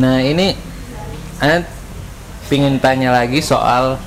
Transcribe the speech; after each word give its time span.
Nah 0.00 0.24
ini 0.24 0.56
Anda 1.44 1.60
pingin 2.48 2.80
tanya 2.80 3.12
lagi 3.12 3.44
soal 3.44 4.00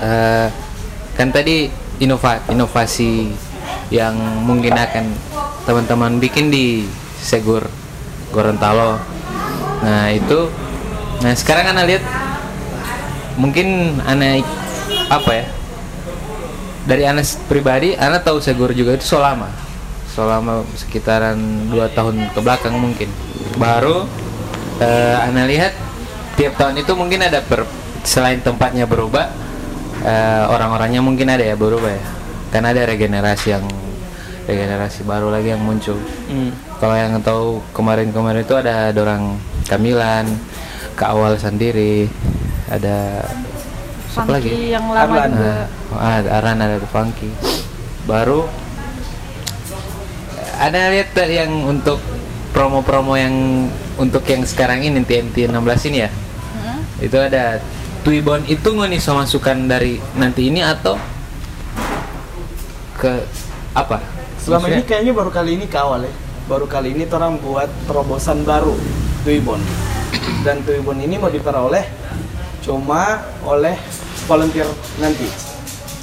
eh, 0.00 0.48
kan 1.14 1.28
tadi 1.28 1.68
inova 2.00 2.40
inovasi 2.48 3.28
yang 3.92 4.16
mungkin 4.48 4.72
akan 4.72 5.12
teman-teman 5.68 6.16
bikin 6.16 6.48
di 6.48 6.88
Segur 7.20 7.68
Gorontalo. 8.32 8.96
Nah 9.84 10.12
itu, 10.12 10.48
nah 11.20 11.32
sekarang 11.36 11.76
anda 11.76 11.84
lihat 11.84 12.04
mungkin 13.36 14.00
ik- 14.00 14.56
apa 15.12 15.30
ya? 15.32 15.46
Dari 16.88 17.04
anda 17.04 17.20
pribadi, 17.52 17.92
anda 18.00 18.16
tahu 18.16 18.40
Segur 18.40 18.72
juga 18.72 18.96
itu 18.96 19.04
selama, 19.04 19.52
selama 20.12 20.64
sekitaran 20.72 21.36
dua 21.68 21.92
tahun 21.92 22.32
ke 22.32 22.40
belakang 22.40 22.76
mungkin. 22.80 23.12
Baru 23.60 24.08
eh, 24.82 25.16
anda 25.22 25.44
lihat 25.46 25.74
tiap 26.38 26.54
tahun 26.58 26.82
itu 26.82 26.92
mungkin 26.94 27.22
ada 27.22 27.42
per, 27.42 27.66
selain 28.06 28.38
tempatnya 28.42 28.86
berubah, 28.86 29.30
eh, 30.02 30.44
orang-orangnya 30.48 31.02
mungkin 31.02 31.28
ada 31.30 31.42
ya 31.42 31.58
berubah 31.58 31.90
ya. 31.90 32.04
Karena 32.48 32.72
ada 32.72 32.82
regenerasi 32.88 33.46
yang 33.52 33.66
regenerasi 34.48 35.04
baru 35.04 35.28
lagi 35.28 35.52
yang 35.52 35.60
muncul. 35.60 36.00
Hmm. 36.30 36.50
Kalau 36.80 36.96
yang 36.96 37.20
tahu 37.20 37.60
kemarin-kemarin 37.76 38.42
itu 38.46 38.54
ada 38.56 38.94
orang 38.94 39.36
Kamilan, 39.68 40.24
ke 40.96 41.04
awal 41.04 41.36
sendiri, 41.36 42.08
ada 42.66 43.22
siapa 44.10 44.34
lagi? 44.34 44.74
Yang 44.74 44.86
lama 44.90 45.14
Arlan. 45.14 45.30
juga. 45.30 45.56
Nah, 45.94 46.14
ada 46.18 46.28
Aran 46.40 46.58
ada 46.58 46.76
Funky. 46.90 47.30
Baru 48.08 48.48
ada 50.58 50.90
lihat 50.90 51.14
yang 51.30 51.52
untuk 51.70 52.02
promo-promo 52.50 53.14
yang 53.14 53.68
untuk 53.98 54.22
yang 54.24 54.46
sekarang 54.46 54.80
ini 54.80 55.02
TNT 55.02 55.50
16 55.50 55.88
ini 55.90 55.98
ya. 56.06 56.10
Hmm? 56.10 56.80
Itu 57.02 57.18
ada 57.18 57.58
Tuibon 58.06 58.46
itu 58.46 58.62
nggak 58.64 58.88
nih 58.94 59.00
so 59.02 59.12
masukan 59.12 59.66
dari 59.66 59.98
nanti 60.14 60.48
ini 60.48 60.62
atau 60.62 60.94
ke 62.96 63.12
apa? 63.74 63.98
Selama 64.38 64.70
ini 64.70 64.80
Maksudnya- 64.80 64.86
kayaknya 64.86 65.12
baru 65.12 65.30
kali 65.30 65.50
ini 65.58 65.66
ke 65.66 65.78
awal 65.78 66.06
ya. 66.06 66.12
Baru 66.48 66.64
kali 66.64 66.96
ini 66.96 67.04
orang 67.10 67.36
buat 67.38 67.68
terobosan 67.84 68.42
baru 68.42 68.72
Tuibon. 69.22 69.60
Dan 70.40 70.62
Tuibon 70.64 70.96
ini 70.96 71.18
mau 71.20 71.28
diperoleh 71.28 71.84
cuma 72.64 73.22
oleh 73.44 73.76
volunteer 74.24 74.66
nanti. 74.96 75.28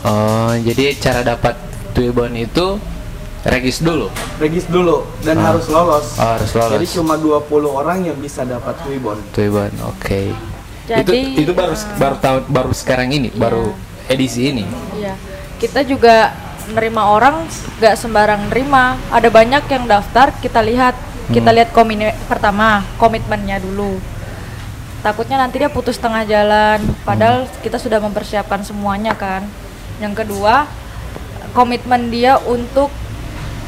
Oh, 0.06 0.53
jadi 0.62 0.94
cara 1.02 1.25
dapat 1.25 1.58
Tuibon 1.97 2.36
itu 2.38 2.78
regis 3.45 3.77
dulu. 3.79 4.09
Regis 4.38 4.65
dulu 4.65 5.05
dan 5.21 5.38
Ah. 5.38 5.53
harus 5.53 5.69
lolos. 5.69 6.17
Oh, 6.17 6.25
harus 6.25 6.51
lolos. 6.51 6.73
Jadi 6.73 6.85
cuma 6.91 7.13
20 7.15 7.69
orang 7.69 8.01
yang 8.01 8.17
bisa 8.17 8.41
dapat 8.41 8.73
Tuibon. 8.81 9.21
Tuibon, 9.31 9.69
oke. 9.85 10.33
Jadi, 10.85 11.33
itu 11.33 11.49
itu 11.49 11.53
baru 11.53 11.73
eh, 11.73 11.97
baru 11.97 12.16
tahun 12.19 12.41
baru 12.45 12.71
sekarang 12.73 13.09
ini, 13.09 13.29
Iya. 13.29 13.39
baru 13.39 13.73
edisi 14.05 14.49
ini. 14.49 14.66
Iya. 14.93 15.17
Kita 15.57 15.81
juga 15.81 16.29
nerima 16.69 17.09
orang 17.09 17.45
nggak 17.77 17.95
sembarang 17.95 18.49
nerima. 18.49 18.97
Ada 19.09 19.29
banyak 19.29 19.63
yang 19.66 19.85
daftar, 19.85 20.33
kita 20.38 20.61
lihat, 20.61 20.93
kita 21.29 21.49
Hmm. 21.49 21.57
lihat 21.57 21.69
komine 21.73 22.13
pertama 22.25 22.85
komitmennya 22.97 23.61
dulu. 23.61 23.97
Takutnya 25.01 25.38
nanti 25.38 25.61
dia 25.61 25.69
putus 25.69 26.01
tengah 26.01 26.25
jalan, 26.25 26.81
padahal 27.05 27.45
kita 27.61 27.77
sudah 27.77 28.01
mempersiapkan 28.01 28.66
semuanya 28.66 29.13
kan. 29.13 29.45
Yang 30.01 30.25
kedua, 30.25 30.66
komitmen 31.53 32.09
dia 32.09 32.41
untuk 32.41 32.89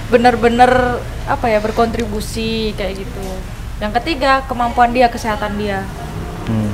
benar-benar 0.08 1.02
apa 1.28 1.46
ya 1.52 1.60
berkontribusi 1.60 2.74
kayak 2.76 3.04
gitu. 3.04 3.28
Yang 3.78 3.94
ketiga, 4.02 4.42
kemampuan 4.50 4.96
dia, 4.96 5.12
kesehatan 5.12 5.60
dia. 5.60 5.86
Hmm. 6.48 6.72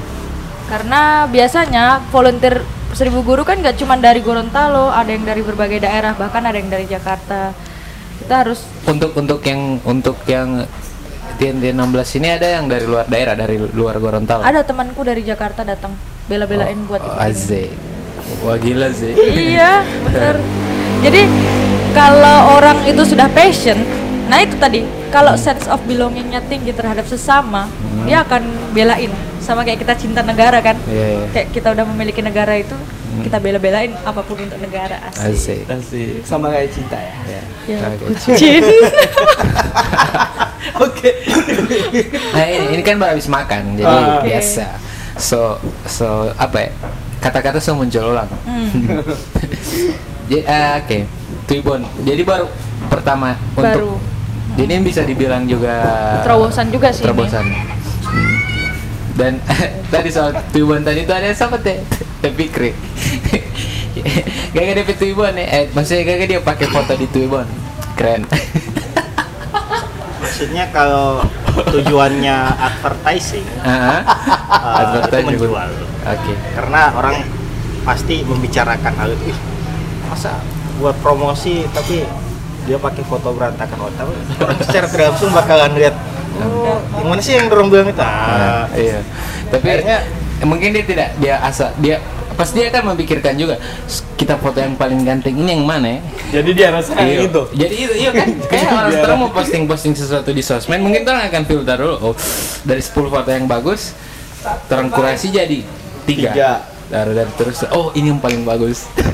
Karena 0.70 1.28
biasanya 1.28 2.00
volunteer 2.14 2.64
seribu 2.94 3.26
guru 3.26 3.42
kan 3.44 3.60
nggak 3.60 3.76
cuma 3.82 3.98
dari 3.98 4.22
Gorontalo, 4.22 4.94
ada 4.94 5.10
yang 5.10 5.26
dari 5.26 5.42
berbagai 5.42 5.84
daerah, 5.84 6.14
bahkan 6.16 6.46
ada 6.46 6.56
yang 6.56 6.70
dari 6.70 6.86
Jakarta. 6.88 7.52
Kita 8.22 8.46
harus 8.46 8.64
Untuk 8.88 9.12
untuk 9.18 9.42
yang 9.44 9.82
untuk 9.84 10.16
yang 10.30 10.64
TNT 11.42 11.74
16 11.74 12.18
ini 12.22 12.28
ada 12.38 12.48
yang 12.48 12.70
dari 12.70 12.86
luar 12.86 13.06
daerah, 13.10 13.34
dari 13.34 13.58
luar 13.58 13.98
Gorontalo. 13.98 14.46
ada 14.46 14.62
temanku 14.62 15.02
dari 15.02 15.26
Jakarta 15.26 15.66
datang 15.66 15.98
bela-belain 16.30 16.78
buat 16.88 17.02
oh, 17.04 17.10
ikut 17.10 17.20
ini. 17.20 17.28
Azze. 17.28 17.64
Wah 18.46 18.56
gila 18.56 18.88
sih. 18.96 19.12
Iya, 19.18 19.84
bener. 20.08 20.36
Jadi 21.04 21.22
kalau 21.94 22.58
orang 22.58 22.82
itu 22.84 23.02
sudah 23.06 23.30
passion, 23.30 23.78
nah 24.26 24.42
itu 24.42 24.58
tadi, 24.58 24.82
kalau 25.10 25.34
sense 25.34 25.66
of 25.68 25.78
belongingnya 25.84 26.42
tinggi 26.44 26.70
terhadap 26.70 27.06
sesama, 27.06 27.70
dia 28.04 28.22
akan 28.22 28.42
belain. 28.74 29.14
Sama 29.38 29.62
kayak 29.62 29.80
kita 29.80 29.94
cinta 29.94 30.24
negara 30.24 30.58
kan, 30.58 30.80
Iya, 30.88 31.06
iya. 31.14 31.26
kayak 31.30 31.48
kita 31.52 31.68
udah 31.70 31.86
memiliki 31.86 32.24
negara 32.24 32.56
itu, 32.56 32.74
kita 33.22 33.38
bela-belain 33.38 33.92
apa 34.02 34.24
pun 34.24 34.40
untuk 34.40 34.56
negara 34.58 34.98
asik. 35.12 35.28
Azze. 35.28 35.58
Asik. 35.68 36.24
Sama 36.24 36.48
kayak 36.50 36.72
cinta 36.72 36.96
ya. 36.96 37.14
Ya, 37.68 37.78
Oke. 37.92 38.04
bucin. 38.10 38.64
Oke. 40.82 41.12
Nah 42.34 42.46
ini, 42.48 42.66
ini 42.74 42.82
kan 42.82 42.96
baru 42.98 43.14
habis 43.14 43.28
makan, 43.28 43.76
jadi 43.76 43.86
Ah. 43.86 44.20
Oke. 44.20 44.32
biasa. 44.32 44.66
So 45.14 45.60
so 45.86 46.32
apa 46.34 46.58
ya? 46.58 46.72
Kata-kata 47.20 47.60
so 47.60 47.76
muncul 47.76 48.12
ulang. 48.12 48.28
Hmm. 48.44 48.68
Jadi 50.28 50.40
eh, 50.40 50.76
Tuibon. 51.46 51.82
Jadi 52.04 52.22
baru 52.24 52.48
pertama 52.88 53.36
untuk 53.56 53.64
Baru. 53.64 53.94
Jadi 54.54 54.70
ini 54.70 54.86
bisa 54.86 55.02
dibilang 55.02 55.50
juga 55.50 55.74
Terobosan 56.22 56.70
juga 56.70 56.94
sih 56.94 57.04
ini. 57.04 57.10
Terobosan. 57.10 57.46
Hmm. 58.06 58.38
Dan 59.14 59.34
tadi 59.94 60.10
soal 60.14 60.34
Tuibon 60.54 60.86
tadi 60.86 61.06
itu 61.06 61.14
ada 61.14 61.30
siapa 61.34 61.58
teh? 61.58 61.82
Teh 62.22 62.32
Fikri. 62.34 62.72
Gak 64.54 64.64
ada 64.78 64.84
Tuibon 64.94 65.34
nih. 65.34 65.48
Eh, 65.50 65.64
maksudnya 65.74 66.04
gak 66.06 66.30
dia 66.30 66.42
pakai 66.42 66.68
foto 66.70 66.94
di 66.98 67.08
Tuibon. 67.10 67.46
Keren. 67.94 68.26
Maksudnya 70.24 70.66
kalau 70.74 71.22
tujuannya 71.54 72.38
advertising, 72.58 73.46
eh, 73.62 74.02
Advertising. 74.50 75.38
itu 75.38 75.46
menjual. 75.46 75.70
Oke. 76.10 76.34
Karena 76.58 76.90
orang 76.98 77.22
pasti 77.86 78.26
membicarakan 78.26 78.94
hal 78.98 79.14
itu. 79.14 79.30
Ih, 79.30 79.40
masa 80.10 80.42
buat 80.76 80.96
promosi 81.00 81.66
tapi 81.70 82.02
dia 82.64 82.78
pakai 82.78 83.04
foto 83.04 83.30
berantakan 83.30 83.78
oh, 83.80 83.92
tapi 83.92 84.12
orang 84.38 84.58
secara 84.66 84.88
tidak 84.88 85.06
langsung 85.12 85.32
bakalan 85.32 85.72
lihat 85.74 85.96
oh, 86.40 86.80
yang 86.96 87.08
mana 87.08 87.20
sih 87.20 87.34
yang 87.34 87.48
dorong 87.48 87.68
bilang 87.68 87.88
itu 87.88 88.00
Ah, 88.00 88.64
ah, 88.64 88.66
iya. 88.74 89.00
Tapi 89.50 89.68
Akhirnya- 89.70 90.04
mungkin 90.44 90.70
dia 90.72 90.84
tidak 90.84 91.10
dia 91.18 91.36
asa 91.40 91.72
dia 91.78 92.02
pasti 92.34 92.58
dia 92.58 92.68
akan 92.68 92.92
memikirkan 92.92 93.38
juga 93.38 93.56
"S- 93.86 94.02
kita 94.14 94.36
foto 94.36 94.58
yang 94.58 94.74
paling 94.74 95.04
ganteng 95.04 95.36
ini 95.36 95.54
yang 95.54 95.64
mana 95.64 95.88
ya? 95.88 96.00
Jadi 96.34 96.50
dia 96.54 96.68
rasa 96.70 96.98
Iya. 96.98 97.28
itu. 97.28 97.42
Jadi 97.54 97.76
itu 97.78 97.94
iya 97.96 98.12
kan 98.12 98.28
kayak 98.50 98.68
orang 98.70 98.92
sekarang 98.92 99.18
mau 99.20 99.30
posting-posting 99.30 99.94
sesuatu 99.94 100.30
di 100.30 100.42
sosmed 100.42 100.80
mungkin 100.80 101.04
orang 101.04 101.30
akan 101.30 101.44
filter 101.44 101.78
dulu 101.78 101.96
oh 102.02 102.16
dari 102.64 102.82
10 102.82 102.92
foto 103.06 103.30
yang 103.30 103.46
bagus 103.46 103.94
terang 104.66 104.90
kurasi 104.90 105.30
jadi 105.30 105.60
tiga. 106.04 106.32
Tiga. 106.32 106.52
Dari, 106.86 107.12
dari 107.14 107.32
terus 107.34 107.64
oh 107.70 107.94
ini 107.94 108.10
yang 108.10 108.20
paling 108.20 108.44
bagus. 108.44 108.90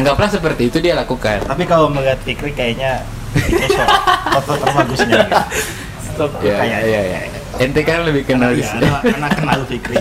Anggaplah 0.00 0.32
seperti 0.32 0.72
itu 0.72 0.80
dia 0.80 0.96
lakukan. 0.96 1.44
tapi 1.44 1.68
kalau 1.68 1.92
melihat 1.92 2.16
Fikri 2.24 2.56
kayaknya 2.56 3.04
itu 3.36 3.68
foto 4.34 4.52
terbagusnya 4.56 5.28
Stop. 6.00 6.40
Ya, 6.40 6.56
Kayak- 6.56 6.82
iya, 6.88 7.00
iya. 7.04 7.20
Ente 7.60 7.84
kan 7.84 8.08
lebih 8.08 8.24
kenal 8.24 8.56
ya, 8.56 8.64
anak, 8.80 9.02
anak 9.20 9.32
kenal 9.36 9.60
Fikri 9.68 10.00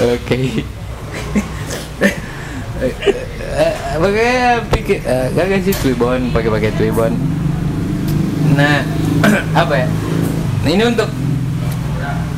Oke. 0.00 0.64
Bagaimana 3.96 4.64
pikir 4.68 5.00
eh, 5.04 5.26
gak 5.32 5.60
sih 5.64 5.76
Twibbon 5.76 6.32
pakai-pakai 6.32 6.72
Twibbon. 6.76 7.12
Nah, 8.56 8.84
apa 9.64 9.74
ya? 9.84 9.88
Nah, 10.64 10.70
ini 10.72 10.84
untuk 10.84 11.08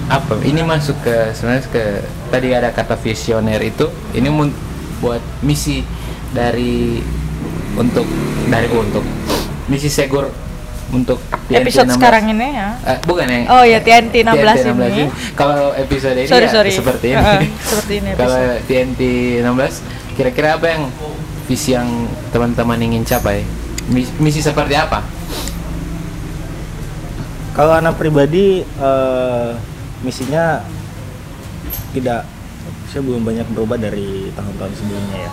apa? 0.06 0.34
Ini 0.42 0.62
masuk 0.62 0.98
ke 1.02 1.34
sebenarnya 1.34 1.66
ke 1.70 1.84
tadi 2.30 2.48
ada 2.54 2.70
kata 2.70 2.94
visioner 2.98 3.58
itu. 3.62 3.90
Ini 4.14 4.30
buat 5.02 5.22
misi 5.42 5.82
dari 6.30 7.00
untuk 7.74 8.04
dari 8.46 8.68
untuk 8.68 9.04
misi 9.66 9.88
Segur 9.88 10.28
untuk 10.88 11.20
TNT 11.46 11.68
Episode 11.68 11.88
16. 11.92 11.96
sekarang 12.00 12.24
ini 12.32 12.48
ya. 12.50 12.68
Eh, 12.80 12.98
bukan 13.04 13.28
yang 13.28 13.44
Oh 13.50 13.60
ya 13.60 13.76
TNT 13.78 14.24
16 14.24 14.64
TNT 14.64 14.84
ini. 14.88 15.04
Kalau 15.36 15.76
episode 15.76 16.16
ini 16.16 16.24
Sorry, 16.24 16.48
ya 16.48 16.50
sorry. 16.50 16.70
seperti 16.72 17.06
ini. 17.12 17.20
Heeh, 17.20 17.40
seperti 17.60 17.92
ini 18.00 18.10
Kalau. 18.18 18.36
TNT 18.64 19.00
16 19.44 20.16
kira-kira 20.16 20.56
apa 20.56 20.66
yang 20.66 20.82
visi 21.44 21.72
yang 21.72 21.88
teman-teman 22.30 22.80
ingin 22.80 23.04
capai? 23.04 23.44
Mis- 23.88 24.12
Misi 24.16 24.40
seperti 24.40 24.74
apa? 24.74 25.04
Kalau 27.52 27.74
anak 27.74 27.98
pribadi 27.98 28.62
eh, 28.62 29.50
misinya 30.00 30.62
tidak 31.90 32.22
saya 32.86 33.04
belum 33.04 33.20
banyak 33.20 33.44
berubah 33.52 33.76
dari 33.76 34.32
tahun-tahun 34.32 34.72
sebelumnya 34.72 35.18
ya. 35.20 35.32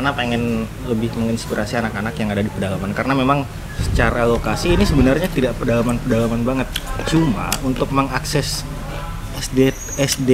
Ana 0.00 0.16
pengen 0.16 0.64
lebih 0.88 1.12
menginspirasi 1.12 1.76
anak-anak 1.76 2.16
yang 2.16 2.32
ada 2.32 2.40
di 2.40 2.48
pedalaman 2.48 2.96
karena 2.96 3.12
memang 3.12 3.44
secara 3.80 4.24
lokasi 4.24 4.72
ini 4.72 4.88
sebenarnya 4.88 5.28
tidak 5.28 5.56
pedalaman-pedalaman 5.60 6.40
banget. 6.40 6.68
Cuma 7.04 7.52
untuk 7.60 7.92
mengakses 7.92 8.64
SD 9.40 9.72
SD 10.00 10.30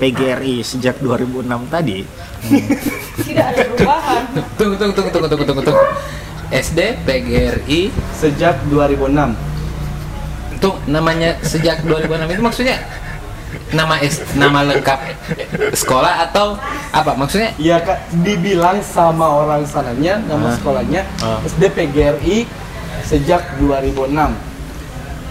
PGRI 0.00 0.64
sejak 0.64 0.96
2006 1.04 1.44
tadi 1.68 2.08
Tidak 3.28 3.44
ada 3.44 3.62
perubahan. 3.68 4.22
Tunggu 4.56 4.74
tunggu 4.80 4.94
tunggu 4.96 5.10
tunggu 5.12 5.28
tunggu 5.28 5.44
tunggu 5.44 5.62
tunggu. 5.64 5.84
SD 6.50 7.06
PGRI 7.06 7.80
Sejak 8.16 8.58
2006. 8.66 9.48
itu 10.60 10.70
namanya 10.92 11.40
sejak 11.40 11.80
2006 11.88 12.36
itu 12.36 12.42
maksudnya 12.44 12.76
nama 13.70 13.94
S, 13.98 14.18
nama 14.34 14.64
lengkap 14.64 14.98
sekolah 15.72 16.26
atau 16.26 16.58
apa 16.90 17.14
maksudnya 17.14 17.54
Ya 17.56 17.78
kak, 17.78 17.98
dibilang 18.16 18.78
sama 18.80 19.26
orang 19.36 19.62
sananya 19.62 20.18
nama 20.20 20.48
Ah. 20.48 20.52
sekolahnya 20.52 21.02
Ah. 21.18 21.38
SD 21.42 21.62
PGRI 21.68 22.50
sejak 23.02 23.56
2006. 23.56 24.34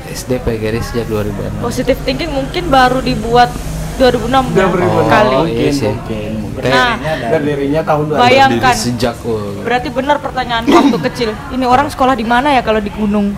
SD 0.10 0.40
PGRI 0.40 0.82
sejak 0.82 1.06
2006 1.06 1.60
Positive 1.60 2.00
thinking 2.02 2.32
mungkin 2.32 2.64
baru 2.68 2.98
dibuat 3.00 3.52
2006 3.96 4.48
ya, 4.48 4.64
2006 4.64 5.06
kali. 5.06 5.36
Oh, 5.36 5.44
iya 5.44 5.70
sih. 5.70 5.92
mungkin, 5.92 6.32
mungkin. 6.42 6.62
Nah, 6.66 6.96
Berdirinya 7.30 7.82
tahun 7.84 8.04
2000. 8.08 8.16
Bayang- 8.18 8.50
Berdiri 8.50 8.64
Bayangkan. 8.64 8.76
sejak 8.80 9.16
oh. 9.22 9.60
Berarti 9.60 9.88
benar 9.92 10.18
pertanyaan 10.18 10.64
waktu 10.66 10.98
kecil. 11.12 11.30
Ini 11.52 11.66
orang 11.68 11.88
sekolah 11.88 12.16
di 12.16 12.24
mana 12.24 12.50
ya 12.50 12.64
kalau 12.64 12.80
di 12.80 12.88
gunung? 12.90 13.36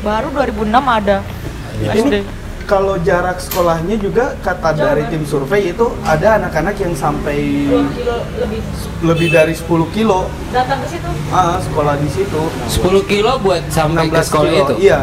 Baru 0.00 0.32
2006 0.32 0.64
ada. 0.88 1.20
Ini 1.76 1.92
SD. 1.94 2.14
Kalau 2.70 2.94
jarak 3.02 3.42
sekolahnya 3.42 3.98
juga 3.98 4.38
kata 4.46 4.78
dari 4.78 5.02
tim 5.10 5.26
survei 5.26 5.74
itu 5.74 5.90
ada 6.06 6.38
anak-anak 6.38 6.78
yang 6.78 6.94
sampai 6.94 7.66
2 7.66 7.98
kilo 7.98 8.16
lebih 8.38 8.60
lebih 9.02 9.28
dari 9.34 9.54
10 9.58 9.66
kilo 9.90 10.30
datang 10.54 10.78
ke 10.86 10.94
situ. 10.94 11.10
ah, 11.34 11.58
sekolah 11.58 11.98
di 11.98 12.06
situ. 12.06 12.40
10 12.70 13.10
kilo 13.10 13.42
buat 13.42 13.66
sampai 13.74 14.06
ke 14.06 14.22
16 14.22 14.30
sekolah 14.30 14.50
kilo, 14.54 14.62
itu 14.70 14.74
Iya. 14.86 14.98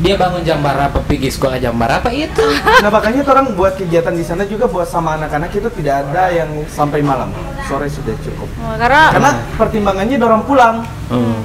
dia 0.00 0.14
bangun 0.14 0.42
jam 0.46 0.62
berapa 0.62 0.98
pergi 1.02 1.28
sekolah 1.34 1.58
jam 1.58 1.74
berapa 1.74 2.08
itu 2.14 2.46
Nah 2.86 2.88
makanya 2.94 3.26
orang 3.26 3.58
buat 3.58 3.74
kegiatan 3.74 4.14
di 4.14 4.22
sana 4.22 4.46
juga 4.46 4.70
buat 4.70 4.86
sama 4.86 5.18
anak-anak 5.18 5.50
itu 5.50 5.66
tidak 5.82 6.06
ada 6.06 6.30
yang 6.30 6.48
sampai 6.70 7.02
malam. 7.02 7.34
Sore 7.66 7.90
sudah 7.90 8.14
cukup. 8.22 8.46
Oh, 8.62 8.78
karena 8.78 9.10
Karena 9.10 9.32
pertimbangannya 9.58 10.14
dorong 10.14 10.46
pulang, 10.46 10.86
hmm. 11.10 11.38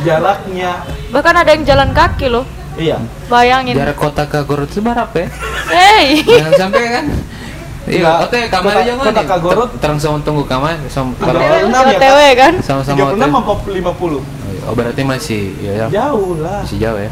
jaraknya. 0.00 0.80
bahkan 1.12 1.36
ada 1.36 1.52
yang 1.52 1.68
jalan 1.68 1.92
kaki 1.92 2.32
loh. 2.32 2.48
Iya. 2.74 2.96
Bayangin. 3.26 3.74
jarak 3.74 3.94
kota 3.94 4.22
ke 4.24 4.38
Garut 4.42 4.66
itu 4.66 4.80
berapa 4.80 5.10
ya 5.12 5.28
Hey. 5.66 6.22
jangan 6.22 6.52
sampai 6.58 6.82
kan 6.90 7.06
Iya, 7.80 8.22
oke 8.22 8.38
kamar 8.46 8.72
aja 8.76 8.92
mah 8.92 9.04
kota. 9.04 9.22
Kagorot. 9.24 9.68
Ter- 9.72 9.80
Terang 9.82 9.98
sama 9.98 10.18
tunggu 10.20 10.44
kamar 10.44 10.78
sama 10.86 11.10
ya, 11.16 11.66
Kak? 11.66 11.90
OTW 11.90 12.18
kan? 12.36 12.52
sama-sama 12.60 12.96
36 13.10 13.18
hotel. 13.18 13.30
apa 13.34 13.52
50? 13.96 14.68
Oh, 14.68 14.74
berarti 14.76 15.02
masih 15.02 15.42
ya, 15.58 15.72
ya 15.74 15.86
Jauh 15.90 16.38
lah. 16.38 16.60
masih 16.62 16.76
jauh 16.78 17.00
ya. 17.00 17.10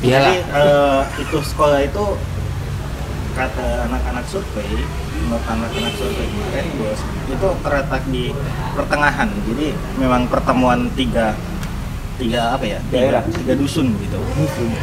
Jadi 0.00 0.08
Iyalah. 0.10 0.32
eh, 0.34 1.00
itu 1.18 1.38
sekolah 1.38 1.80
itu 1.80 2.04
kata 3.30 3.66
anak-anak 3.88 4.24
survei, 4.26 4.84
menurut 5.22 5.44
anak-anak 5.46 5.92
survei 5.94 6.26
kemarin 6.26 6.66
bos, 6.76 7.00
itu 7.26 7.48
terletak 7.62 8.02
di 8.08 8.24
pertengahan. 8.74 9.28
Jadi 9.46 9.66
memang 9.96 10.26
pertemuan 10.26 10.90
tiga 10.90 11.36
tiga 12.20 12.54
apa 12.54 12.64
ya? 12.68 12.78
Tiga, 12.92 13.00
Daerah. 13.00 13.22
tiga 13.32 13.54
dusun 13.56 13.96
gitu. 13.96 14.18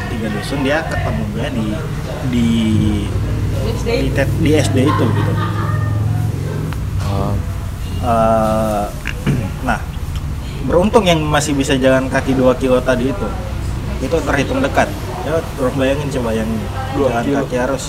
Tiga 0.09 0.27
dusun 0.33 0.59
dia 0.65 0.81
ketemunya 0.89 1.49
di 1.53 1.67
di 2.33 2.47
di, 3.85 4.09
tet- 4.11 4.37
di 4.41 4.51
SD 4.57 4.77
itu 4.83 5.05
gitu. 5.05 5.33
Eh, 7.97 8.85
nah, 9.67 9.79
beruntung 10.65 11.03
yang 11.03 11.19
masih 11.23 11.57
bisa 11.57 11.73
jalan 11.75 12.07
kaki 12.07 12.37
2 12.37 12.55
kilo 12.61 12.77
tadi 12.79 13.09
itu, 13.09 13.27
itu 14.01 14.15
terhitung 14.21 14.61
dekat. 14.61 14.87
Ya, 15.27 15.43
terus 15.59 15.73
bayangin 15.75 16.07
coba 16.19 16.31
yang 16.31 16.47
Dua 16.95 17.09
jalan 17.11 17.23
kilo. 17.25 17.37
kaki 17.43 17.55
harus 17.57 17.83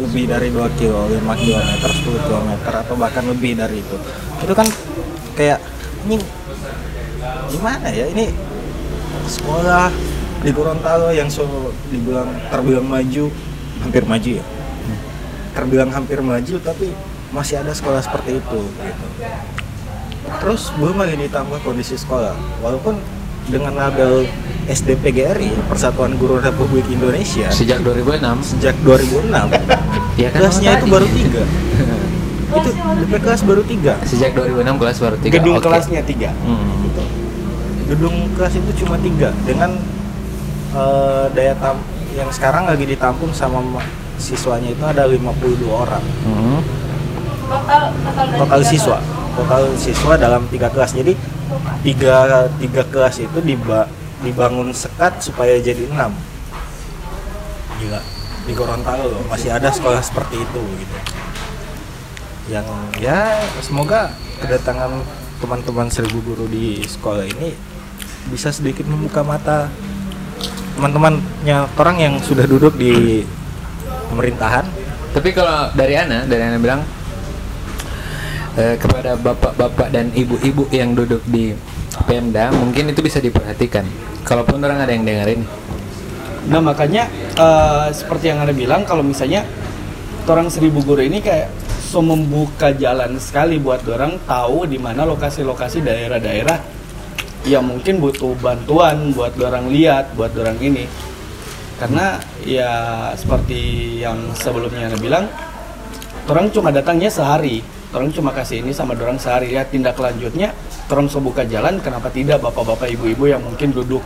lebih 0.00 0.24
dari 0.24 0.48
2 0.48 0.78
kilo, 0.80 1.04
5 1.10 1.20
kilometer, 1.36 1.90
10 1.90 2.26
kilometer 2.26 2.72
atau 2.72 2.94
bahkan 2.96 3.24
lebih 3.28 3.60
dari 3.60 3.82
itu. 3.84 3.96
Itu 4.40 4.52
kan 4.56 4.64
kayak 5.36 5.60
ini 6.08 6.16
gimana 7.50 7.88
ya? 7.92 8.08
Ini 8.08 8.24
sekolah 9.26 9.88
di 10.42 10.50
Gorontalo 10.50 11.14
yang 11.14 11.30
so 11.30 11.46
dibilang 11.88 12.28
terbilang 12.50 12.86
maju, 12.86 13.30
hampir 13.82 14.02
maju 14.06 14.30
ya. 14.38 14.44
Terbilang 15.52 15.90
hampir 15.92 16.18
maju 16.24 16.54
tapi 16.64 16.96
masih 17.30 17.60
ada 17.60 17.72
sekolah 17.72 18.00
seperti 18.02 18.40
itu 18.40 18.60
gitu. 18.62 19.06
Terus 20.42 20.72
belum 20.80 20.96
lagi 20.98 21.16
ditambah 21.18 21.58
kondisi 21.62 21.94
sekolah. 21.94 22.34
Walaupun 22.64 22.98
dengan 23.50 23.74
label 23.74 24.26
SDPGRI 24.70 25.66
Persatuan 25.66 26.14
Guru 26.14 26.38
Republik 26.38 26.86
Indonesia 26.86 27.50
sejak 27.50 27.82
2006 27.82 28.54
sejak 28.54 28.74
2006 28.86 29.34
ya 30.14 30.28
kan 30.30 30.38
kelasnya 30.38 30.70
itu 30.78 30.86
baru 30.86 31.06
tiga 31.10 31.42
itu 32.52 32.70
DP 33.02 33.12
kelas 33.18 33.40
baru 33.42 33.62
tiga 33.64 33.94
sejak 34.06 34.30
2006 34.36 34.78
kelas 34.78 34.96
baru 35.00 35.16
tiga 35.18 35.32
Gedung 35.40 35.56
Oke. 35.58 35.66
kelasnya 35.66 36.00
tiga. 36.04 36.30
Hmm. 36.44 36.91
Gedung 37.92 38.16
kelas 38.32 38.56
itu 38.56 38.72
cuma 38.84 38.96
tiga 38.96 39.28
dengan 39.44 39.76
eh, 40.72 41.24
daya 41.36 41.52
tam 41.60 41.76
yang 42.16 42.32
sekarang 42.32 42.64
lagi 42.64 42.88
ditampung 42.88 43.28
sama 43.36 43.60
ma- 43.60 43.84
siswanya 44.16 44.72
itu 44.72 44.80
ada 44.80 45.04
52 45.04 45.68
orang. 45.68 46.00
Hmm. 46.24 46.60
Total 47.52 47.92
total 48.40 48.60
siswa. 48.64 48.98
total 49.32 49.62
siswa 49.76 50.12
dalam 50.16 50.44
tiga 50.48 50.72
kelas. 50.72 50.96
Jadi 50.96 51.12
tiga 51.84 52.48
tiga 52.56 52.82
kelas 52.88 53.20
itu 53.20 53.38
diba, 53.44 53.84
dibangun 54.24 54.72
sekat 54.72 55.20
supaya 55.20 55.60
jadi 55.60 55.88
enam. 55.92 56.16
Gila 57.76 58.00
di 58.42 58.52
Gorontalo 58.56 59.04
loh 59.06 59.22
masih 59.28 59.52
ada 59.52 59.68
sekolah 59.68 60.00
seperti 60.00 60.40
itu 60.40 60.62
gitu. 60.80 60.96
Yang 62.56 62.66
ya 63.00 63.36
semoga 63.60 64.12
kedatangan 64.40 65.00
teman-teman 65.38 65.88
seribu 65.90 66.22
guru 66.22 66.46
di 66.46 66.82
sekolah 66.86 67.26
ini 67.26 67.71
bisa 68.30 68.54
sedikit 68.54 68.86
membuka 68.86 69.24
mata 69.24 69.72
teman-temannya 70.78 71.68
orang 71.78 71.96
yang 72.00 72.14
sudah 72.22 72.46
duduk 72.48 72.74
di 72.76 73.22
pemerintahan 74.08 74.64
Tapi 75.12 75.28
kalau 75.36 75.68
dari 75.76 75.92
Ana, 75.92 76.24
dari 76.24 76.40
Ana 76.40 76.56
bilang 76.56 76.80
eh, 78.56 78.80
kepada 78.80 79.12
bapak-bapak 79.20 79.92
dan 79.92 80.08
ibu-ibu 80.16 80.64
yang 80.72 80.96
duduk 80.96 81.20
di 81.28 81.52
Pemda, 82.08 82.48
mungkin 82.56 82.88
itu 82.88 83.04
bisa 83.04 83.20
diperhatikan. 83.20 83.84
Kalaupun 84.24 84.64
orang 84.64 84.80
ada 84.80 84.88
yang 84.88 85.04
dengerin, 85.04 85.44
Nah 86.50 86.58
makanya 86.58 87.06
eh, 87.38 87.86
seperti 87.94 88.34
yang 88.34 88.42
anda 88.42 88.56
bilang 88.56 88.82
kalau 88.82 89.04
misalnya 89.06 89.46
orang 90.26 90.50
seribu 90.50 90.82
guru 90.82 91.04
ini 91.04 91.22
kayak 91.22 91.52
so 91.78 92.02
membuka 92.02 92.72
jalan 92.74 93.20
sekali 93.20 93.60
buat 93.62 93.84
orang 93.86 94.18
tahu 94.26 94.66
di 94.66 94.80
mana 94.80 95.06
lokasi-lokasi 95.06 95.84
daerah-daerah 95.84 96.81
yang 97.42 97.66
mungkin 97.66 97.98
butuh 97.98 98.38
bantuan 98.38 99.10
buat 99.10 99.34
orang 99.38 99.70
lihat, 99.70 100.14
buat 100.14 100.30
orang 100.38 100.58
ini. 100.62 100.86
Karena 101.82 102.22
ya 102.46 102.72
seperti 103.18 103.98
yang 103.98 104.30
sebelumnya 104.38 104.86
anda 104.86 104.98
bilang, 105.02 105.26
orang 106.30 106.46
cuma 106.54 106.70
datangnya 106.70 107.10
sehari, 107.10 107.58
orang 107.90 108.14
cuma 108.14 108.30
kasih 108.30 108.62
ini 108.62 108.70
sama 108.70 108.94
orang 108.94 109.18
sehari 109.18 109.50
ya 109.50 109.66
tindak 109.66 109.98
lanjutnya, 109.98 110.54
orang 110.86 111.10
so 111.10 111.18
buka 111.18 111.42
jalan, 111.42 111.82
kenapa 111.82 112.06
tidak 112.14 112.38
bapak-bapak 112.38 112.86
ibu-ibu 112.94 113.26
yang 113.26 113.42
mungkin 113.42 113.74
duduk 113.74 114.02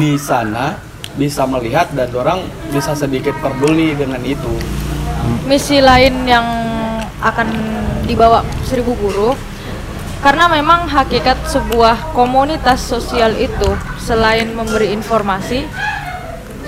di 0.00 0.16
sana 0.16 0.80
bisa 1.20 1.44
melihat 1.44 1.92
dan 1.92 2.08
orang 2.16 2.40
bisa 2.72 2.96
sedikit 2.96 3.36
peduli 3.42 3.92
dengan 3.92 4.22
itu. 4.24 4.54
misi 5.44 5.80
lain 5.84 6.24
yang 6.24 6.46
akan 7.20 7.48
dibawa 8.06 8.40
seribu 8.64 8.96
guru 8.96 9.36
karena 10.18 10.50
memang 10.50 10.90
hakikat 10.90 11.38
sebuah 11.46 12.14
komunitas 12.14 12.82
sosial 12.82 13.38
itu 13.38 13.70
selain 14.02 14.50
memberi 14.50 14.90
informasi 14.90 15.62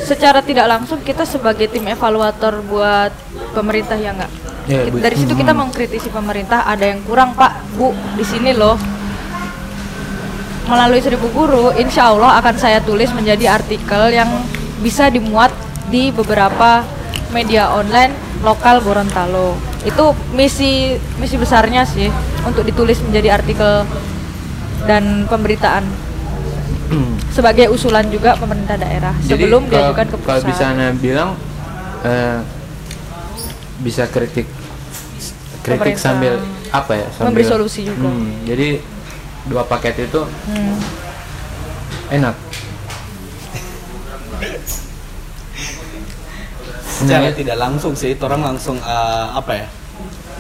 secara 0.01 0.41
tidak 0.41 0.71
langsung 0.71 1.03
kita 1.03 1.27
sebagai 1.27 1.67
tim 1.67 1.87
evaluator 1.91 2.63
buat 2.65 3.11
pemerintah 3.53 3.99
ya 3.99 4.15
enggak 4.15 4.33
Bu. 4.71 5.03
dari 5.03 5.17
situ 5.19 5.35
kita 5.35 5.51
mengkritisi 5.51 6.09
pemerintah 6.15 6.63
ada 6.63 6.87
yang 6.87 7.03
kurang 7.03 7.35
pak. 7.35 7.59
Bu 7.75 7.91
di 8.15 8.23
sini 8.23 8.55
loh. 8.55 8.79
Melalui 10.71 11.03
seribu 11.03 11.27
guru 11.35 11.75
insya 11.75 12.15
Allah 12.15 12.39
akan 12.39 12.55
saya 12.55 12.79
tulis 12.79 13.11
menjadi 13.11 13.59
artikel 13.59 14.15
yang 14.15 14.31
bisa 14.79 15.11
dimuat 15.11 15.51
di 15.91 16.15
beberapa 16.15 16.87
media 17.35 17.75
online 17.75 18.15
lokal 18.47 18.79
Gorontalo. 18.79 19.59
Itu 19.83 20.15
misi 20.31 20.95
misi 21.19 21.35
besarnya 21.35 21.83
sih 21.83 22.07
untuk 22.43 22.63
ditulis 22.63 22.99
menjadi 23.01 23.35
artikel 23.35 23.85
dan 24.83 25.27
pemberitaan 25.27 25.85
sebagai 27.31 27.71
usulan 27.71 28.03
juga 28.07 28.35
pemerintah 28.35 28.75
daerah 28.75 29.15
sebelum 29.23 29.65
kalau- 29.65 29.95
diajukan 29.95 30.07
ke 30.09 30.17
Kalau 30.21 30.43
bisa 30.43 30.67
pusat 30.67 30.73
Ana 30.73 30.87
bilang 30.93 31.31
eh, 32.03 32.41
bisa 33.79 34.05
kritik 34.07 34.51
kritik 35.61 35.95
Pemerintah. 35.95 36.03
sambil 36.03 36.35
apa 36.71 36.93
ya 36.97 37.07
Memberi 37.21 37.45
solusi 37.45 37.81
juga. 37.85 38.03
Hmm, 38.03 38.43
jadi 38.43 38.83
dua 39.47 39.63
paket 39.65 40.05
itu 40.05 40.21
Hmm. 40.49 40.77
enak 42.11 42.35
secara 46.91 47.31
tidak 47.33 47.57
langsung 47.57 47.95
sih 47.95 48.13
orang 48.19 48.43
langsung 48.45 48.77
eh, 48.77 49.27
apa 49.31 49.53
ya 49.55 49.67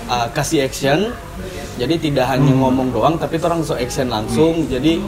eh, 0.08 0.26
kasih 0.32 0.58
action 0.62 1.14
jadi 1.80 1.96
tidak 1.96 2.28
hanya 2.28 2.52
ngomong 2.52 2.92
doang 2.92 3.16
tapi 3.16 3.40
orang 3.40 3.64
langsung 3.64 3.80
action 3.80 4.12
langsung. 4.12 4.68
Jadi 4.68 5.00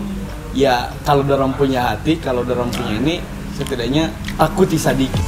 ya 0.56 0.88
kalau 1.04 1.20
orang 1.28 1.52
punya 1.52 1.92
hati 1.92 2.16
kalau 2.16 2.40
orang 2.48 2.72
punya 2.72 2.96
ini 2.96 3.20
setidaknya 3.52 4.08
aku 4.40 4.64
sadiki 4.72 5.20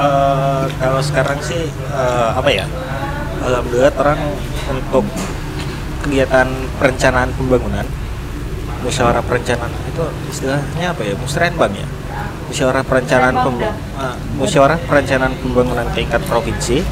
Eh, 0.00 0.64
kalau 0.80 1.04
sekarang 1.04 1.36
sih 1.44 1.68
eh, 1.92 2.30
apa 2.32 2.48
ya? 2.48 2.64
Alhamdulillah 3.44 3.92
orang 4.00 4.18
untuk 4.72 5.04
kegiatan 6.00 6.48
perencanaan 6.80 7.28
pembangunan 7.36 7.84
musyawarah 8.80 9.20
perencanaan 9.20 9.68
itu 9.92 10.00
istilahnya 10.32 10.96
apa 10.96 11.04
ya? 11.04 11.14
Musrenbang 11.20 11.76
ya 11.76 11.99
musyawarah 12.50 12.82
perencanaan 12.82 13.34
pem, 13.46 13.54
eh, 13.62 13.74
musyawarah 14.36 14.78
perencanaan 14.90 15.34
pembangunan 15.38 15.86
tingkat 15.94 16.22
provinsi 16.26 16.82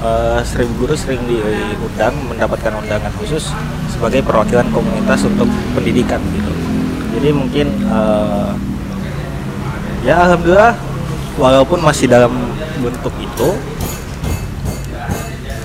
eh, 0.00 0.40
seribu 0.44 0.84
guru 0.84 0.94
sering 0.96 1.24
diundang 1.24 2.14
mendapatkan 2.28 2.72
undangan 2.76 3.12
khusus 3.20 3.52
sebagai 3.88 4.24
perwakilan 4.24 4.68
komunitas 4.72 5.24
untuk 5.24 5.48
pendidikan 5.72 6.20
gitu. 6.36 6.52
Jadi 7.16 7.28
mungkin 7.32 7.66
eh, 7.68 8.52
ya 10.04 10.24
alhamdulillah 10.28 10.76
walaupun 11.36 11.80
masih 11.80 12.08
dalam 12.08 12.32
bentuk 12.80 13.12
itu 13.20 13.48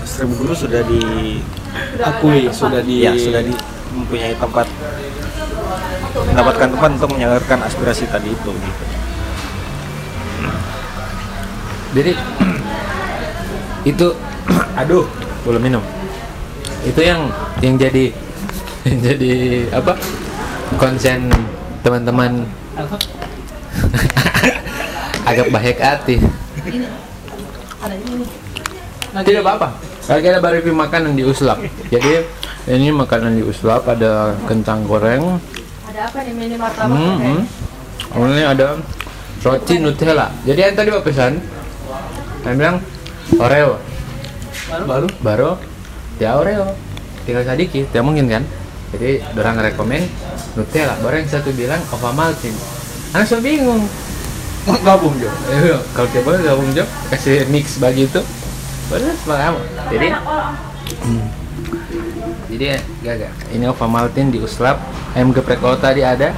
seribu 0.03 0.47
guru 0.47 0.53
sudah 0.55 0.79
di 0.87 1.03
akui 1.99 2.47
sudah 2.51 2.79
di 2.79 3.03
ya 3.03 3.11
sudah 3.15 3.43
di, 3.43 3.51
mempunyai 3.95 4.35
tempat 4.35 4.67
mendapatkan 6.24 6.67
tempat 6.72 6.89
untuk 7.01 7.10
menyalurkan 7.12 7.60
aspirasi 7.65 8.07
tadi 8.07 8.31
itu 8.31 8.51
gitu. 8.55 8.84
jadi 11.95 12.12
itu 13.86 14.07
aduh 14.81 15.05
belum 15.45 15.62
minum. 15.62 15.84
Itu 16.86 17.01
yang 17.01 17.29
yang 17.62 17.75
jadi 17.77 18.10
yang 18.88 18.98
jadi 19.01 19.34
apa? 19.75 19.93
Konsen 20.79 21.29
teman-teman. 21.86 22.45
Agak 25.29 25.48
baik 25.50 25.77
hati. 25.81 26.22
Tidak 29.15 29.41
apa-apa. 29.41 29.69
Lagi 30.05 30.25
ada 30.29 30.38
barifi 30.38 30.69
makanan 30.69 31.17
di 31.17 31.25
uslap 31.25 31.57
jadi 31.89 32.22
ini 32.69 32.93
makanan 32.93 33.41
di 33.41 33.43
uslap 33.45 33.89
ada 33.89 34.38
kentang 34.45 34.86
goreng 34.86 35.41
Ada 35.95 36.11
apa 36.11 36.27
nih 36.27 36.35
mini 36.35 36.59
martabak? 36.59 36.91
Hmm, 36.91 37.17
hmm. 37.23 37.41
Oh, 38.19 38.27
ini 38.27 38.43
ada 38.43 38.75
roti 39.39 39.79
Nutella. 39.79 40.27
Jadi 40.43 40.59
yang 40.59 40.75
tadi 40.75 40.91
Pak 40.91 41.07
pesan, 41.07 41.39
saya 42.43 42.51
bilang 42.59 42.83
Oreo. 43.39 43.79
baru 44.83 45.07
Baru 45.23 45.55
dia 46.19 46.35
Oreo. 46.35 46.75
Tinggal 47.23 47.47
sedikit, 47.47 47.87
tidak 47.95 48.03
mungkin 48.03 48.27
kan? 48.27 48.43
Jadi 48.91 49.23
orang 49.39 49.55
rekomen 49.71 50.03
Nutella. 50.59 50.99
Baru 50.99 51.15
yang 51.15 51.31
satu 51.31 51.55
bilang 51.55 51.79
Ova 51.87 52.11
Maltin. 52.11 52.51
Anak 53.15 53.31
so 53.31 53.39
bingung. 53.39 53.87
gabung 54.83 55.15
jo 55.15 55.31
Ayo, 55.47 55.79
kalau 55.95 56.11
tiap 56.11 56.27
boleh 56.27 56.43
gabung 56.43 56.75
job 56.75 56.91
kasih 57.07 57.47
mix 57.47 57.79
bagi 57.79 58.03
itu. 58.03 58.19
Baru 58.91 59.15
semangat. 59.23 59.63
Jadi 59.95 60.07
Hmm. 61.07 61.23
Jadi 62.55 62.71
gak 63.03 63.19
gak. 63.19 63.51
Ini 63.51 63.67
Ova 63.67 63.83
Maltin 63.83 64.31
di 64.31 64.39
Uslap. 64.39 64.79
Ayam 65.12 65.35
geprek 65.35 65.59
kalau 65.59 65.75
tadi 65.75 66.07
ada. 66.07 66.31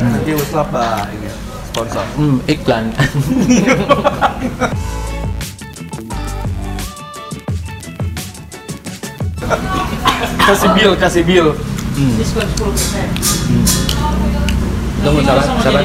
nanti 0.00 0.32
uslap 0.32 0.72
bah 0.72 1.04
ini 1.12 1.28
sponsor 1.68 2.00
Hmm, 2.16 2.40
iklan. 2.48 2.88
kasih 10.48 10.70
bill 10.72 10.92
kasih 10.96 11.20
bill 11.24 11.52
Tunggu 15.04 15.20
sabar, 15.24 15.44
sabar. 15.64 15.84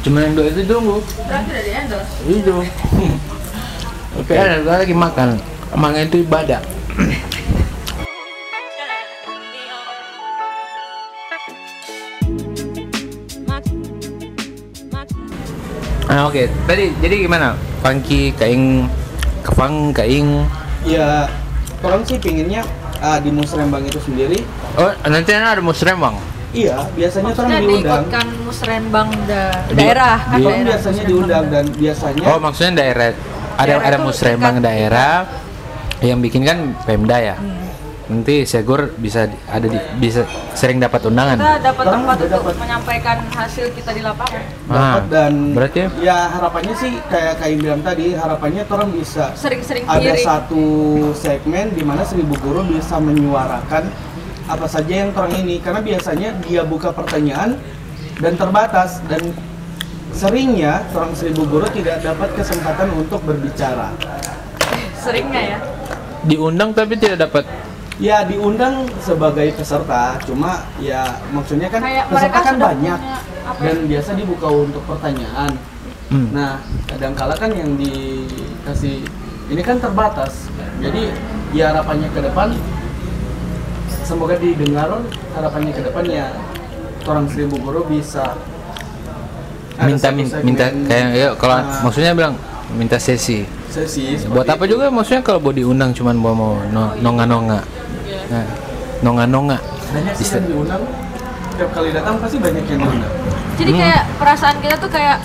Cuma 0.00 0.24
yang 0.24 0.32
dua 0.32 0.48
itu 0.48 0.64
endorse. 0.64 2.12
Itu. 2.24 2.56
Oke, 4.16 4.32
ada 4.32 4.64
dua 4.64 4.80
lagi 4.80 4.96
makan. 4.96 5.36
Emang 5.76 5.92
itu 5.96 6.24
ibadah. 6.24 6.60
Ah, 16.10 16.26
oke. 16.26 16.48
Tadi 16.66 16.90
jadi 16.98 17.14
gimana? 17.22 17.54
Funky, 17.84 18.34
kaing, 18.34 18.90
kefang, 19.46 19.94
kaing. 19.94 20.42
ya 20.80 21.28
orang 21.84 22.00
sih 22.08 22.16
pinginnya 22.16 22.64
ah, 23.04 23.20
di 23.20 23.28
musrembang 23.28 23.84
itu 23.84 24.00
sendiri 24.00 24.40
Oh, 24.80 24.88
nanti 25.04 25.34
ada 25.36 25.60
musrembang. 25.60 26.16
Iya 26.52 26.76
biasanya 26.90 27.24
orang 27.26 27.36
Maksudnya 27.36 27.58
diundang 27.60 28.02
diikutkan 28.02 28.26
musrenbang 28.42 29.08
da- 29.24 29.62
daerah 29.70 30.16
kan 30.20 30.34
di- 30.34 30.44
orang 30.44 30.52
daerah 30.52 30.66
biasanya 30.66 30.90
musrenbang 30.92 31.08
diundang 31.08 31.44
dan 31.46 31.64
biasanya 31.72 32.22
Oh, 32.26 32.38
maksudnya 32.38 32.72
daerah 32.76 33.06
ada 33.06 33.16
Daerah 33.60 33.76
ada 33.78 33.96
tingkat- 34.52 34.64
daerah 34.64 35.12
yang 36.00 36.18
bikin 36.18 36.42
kan 36.42 36.58
Pemda 36.82 37.18
ya. 37.18 37.36
Hmm. 37.36 37.68
Nanti 38.10 38.42
Segur 38.42 38.90
bisa 38.96 39.22
ada 39.46 39.62
di, 39.64 39.78
bisa 40.00 40.26
sering 40.50 40.82
dapat 40.82 40.98
undangan. 41.04 41.36
Kita 41.36 41.62
dapat 41.62 41.84
Orang 41.84 42.02
tempat 42.02 42.16
untuk 42.18 42.42
dapat. 42.42 42.54
menyampaikan 42.58 43.16
hasil 43.30 43.70
kita 43.70 43.90
di 43.92 44.02
lapangan. 44.02 44.42
dapat 44.66 44.74
Ah, 44.74 44.98
dan 45.06 45.32
berarti 45.54 45.80
ya 46.00 46.26
harapannya 46.28 46.74
sih 46.74 46.98
kayak 47.06 47.38
kayak 47.38 47.54
bilang 47.60 47.78
tadi 47.80 48.10
harapannya 48.12 48.66
orang 48.66 48.90
bisa 48.90 49.30
Sering-sering 49.32 49.86
ada 49.86 50.02
kiri. 50.02 50.26
satu 50.26 50.64
segmen 51.14 51.70
di 51.70 51.84
mana 51.84 52.02
seribu 52.02 52.34
guru 52.34 52.66
bisa 52.66 52.98
menyuarakan 52.98 53.86
apa 54.50 54.66
saja 54.66 55.06
yang 55.06 55.14
orang 55.14 55.34
ini 55.38 55.62
karena 55.62 55.78
biasanya 55.78 56.34
dia 56.42 56.66
buka 56.66 56.90
pertanyaan 56.90 57.54
dan 58.18 58.34
terbatas 58.34 58.98
dan 59.06 59.22
seringnya 60.10 60.82
orang 60.90 61.14
seribu 61.14 61.46
guru 61.46 61.66
tidak 61.70 62.02
dapat 62.02 62.34
kesempatan 62.34 62.90
untuk 62.98 63.22
berbicara 63.22 63.94
Seringnya 65.00 65.56
ya. 65.56 65.58
diundang 66.26 66.74
tapi 66.74 66.98
tidak 66.98 67.30
dapat 67.30 67.46
ya 67.96 68.26
diundang 68.26 68.90
sebagai 69.00 69.54
peserta 69.54 70.18
cuma 70.26 70.66
ya 70.82 71.06
maksudnya 71.30 71.70
kan 71.70 71.80
Kayak 71.80 72.04
peserta 72.10 72.38
kan 72.42 72.56
banyak 72.58 72.98
dan 73.62 73.76
ya? 73.80 73.86
biasa 73.86 74.10
dibuka 74.18 74.48
untuk 74.50 74.82
pertanyaan 74.84 75.54
Hmm. 76.10 76.26
Nah, 76.34 76.58
kadang-kala 76.90 77.38
kan 77.38 77.54
yang 77.54 77.78
dikasih 77.78 79.06
ini 79.46 79.62
kan 79.62 79.78
terbatas. 79.78 80.50
Jadi 80.82 81.06
ya 81.54 81.70
harapannya 81.70 82.10
ke 82.10 82.18
depan 82.18 82.50
semoga 84.10 84.34
didengar 84.34 84.90
harapannya 85.30 85.70
ke 85.70 85.82
depan 85.82 86.04
ya 86.04 86.26
orang 87.06 87.30
seribu 87.30 87.62
guru 87.62 87.86
bisa 87.86 88.34
minta 89.80 90.10
min- 90.10 90.34
minta 90.42 90.66
kayak 90.84 91.06
ya 91.14 91.28
kalau 91.34 91.56
nah, 91.56 91.80
maksudnya 91.80 92.12
bilang 92.12 92.34
minta 92.70 92.98
sesi. 92.98 93.46
sesi 93.66 94.18
Buat 94.26 94.44
seperti 94.44 94.50
apa 94.50 94.64
itu. 94.64 94.72
juga 94.72 94.84
maksudnya 94.90 95.22
kalau 95.22 95.38
mau 95.40 95.50
diundang 95.50 95.90
cuman 95.90 96.14
mau 96.14 96.34
mau 96.34 96.52
no- 96.68 96.94
nonga-nonga. 96.98 97.62
Nah, 98.28 98.44
nonga-nonga. 99.00 99.58
banyak 99.90 100.14
sih 100.14 100.26
yang 100.28 100.44
diundang 100.44 100.82
tiap 101.52 101.70
kali 101.70 101.90
datang 101.90 102.14
pasti 102.18 102.36
banyak 102.38 102.62
yang 102.64 102.78
diundang 102.80 103.12
Jadi 103.56 103.70
Hmm. 103.70 103.80
kayak 103.80 104.02
perasaan 104.16 104.56
kita 104.58 104.74
tuh 104.76 104.86
kayak 104.88 105.16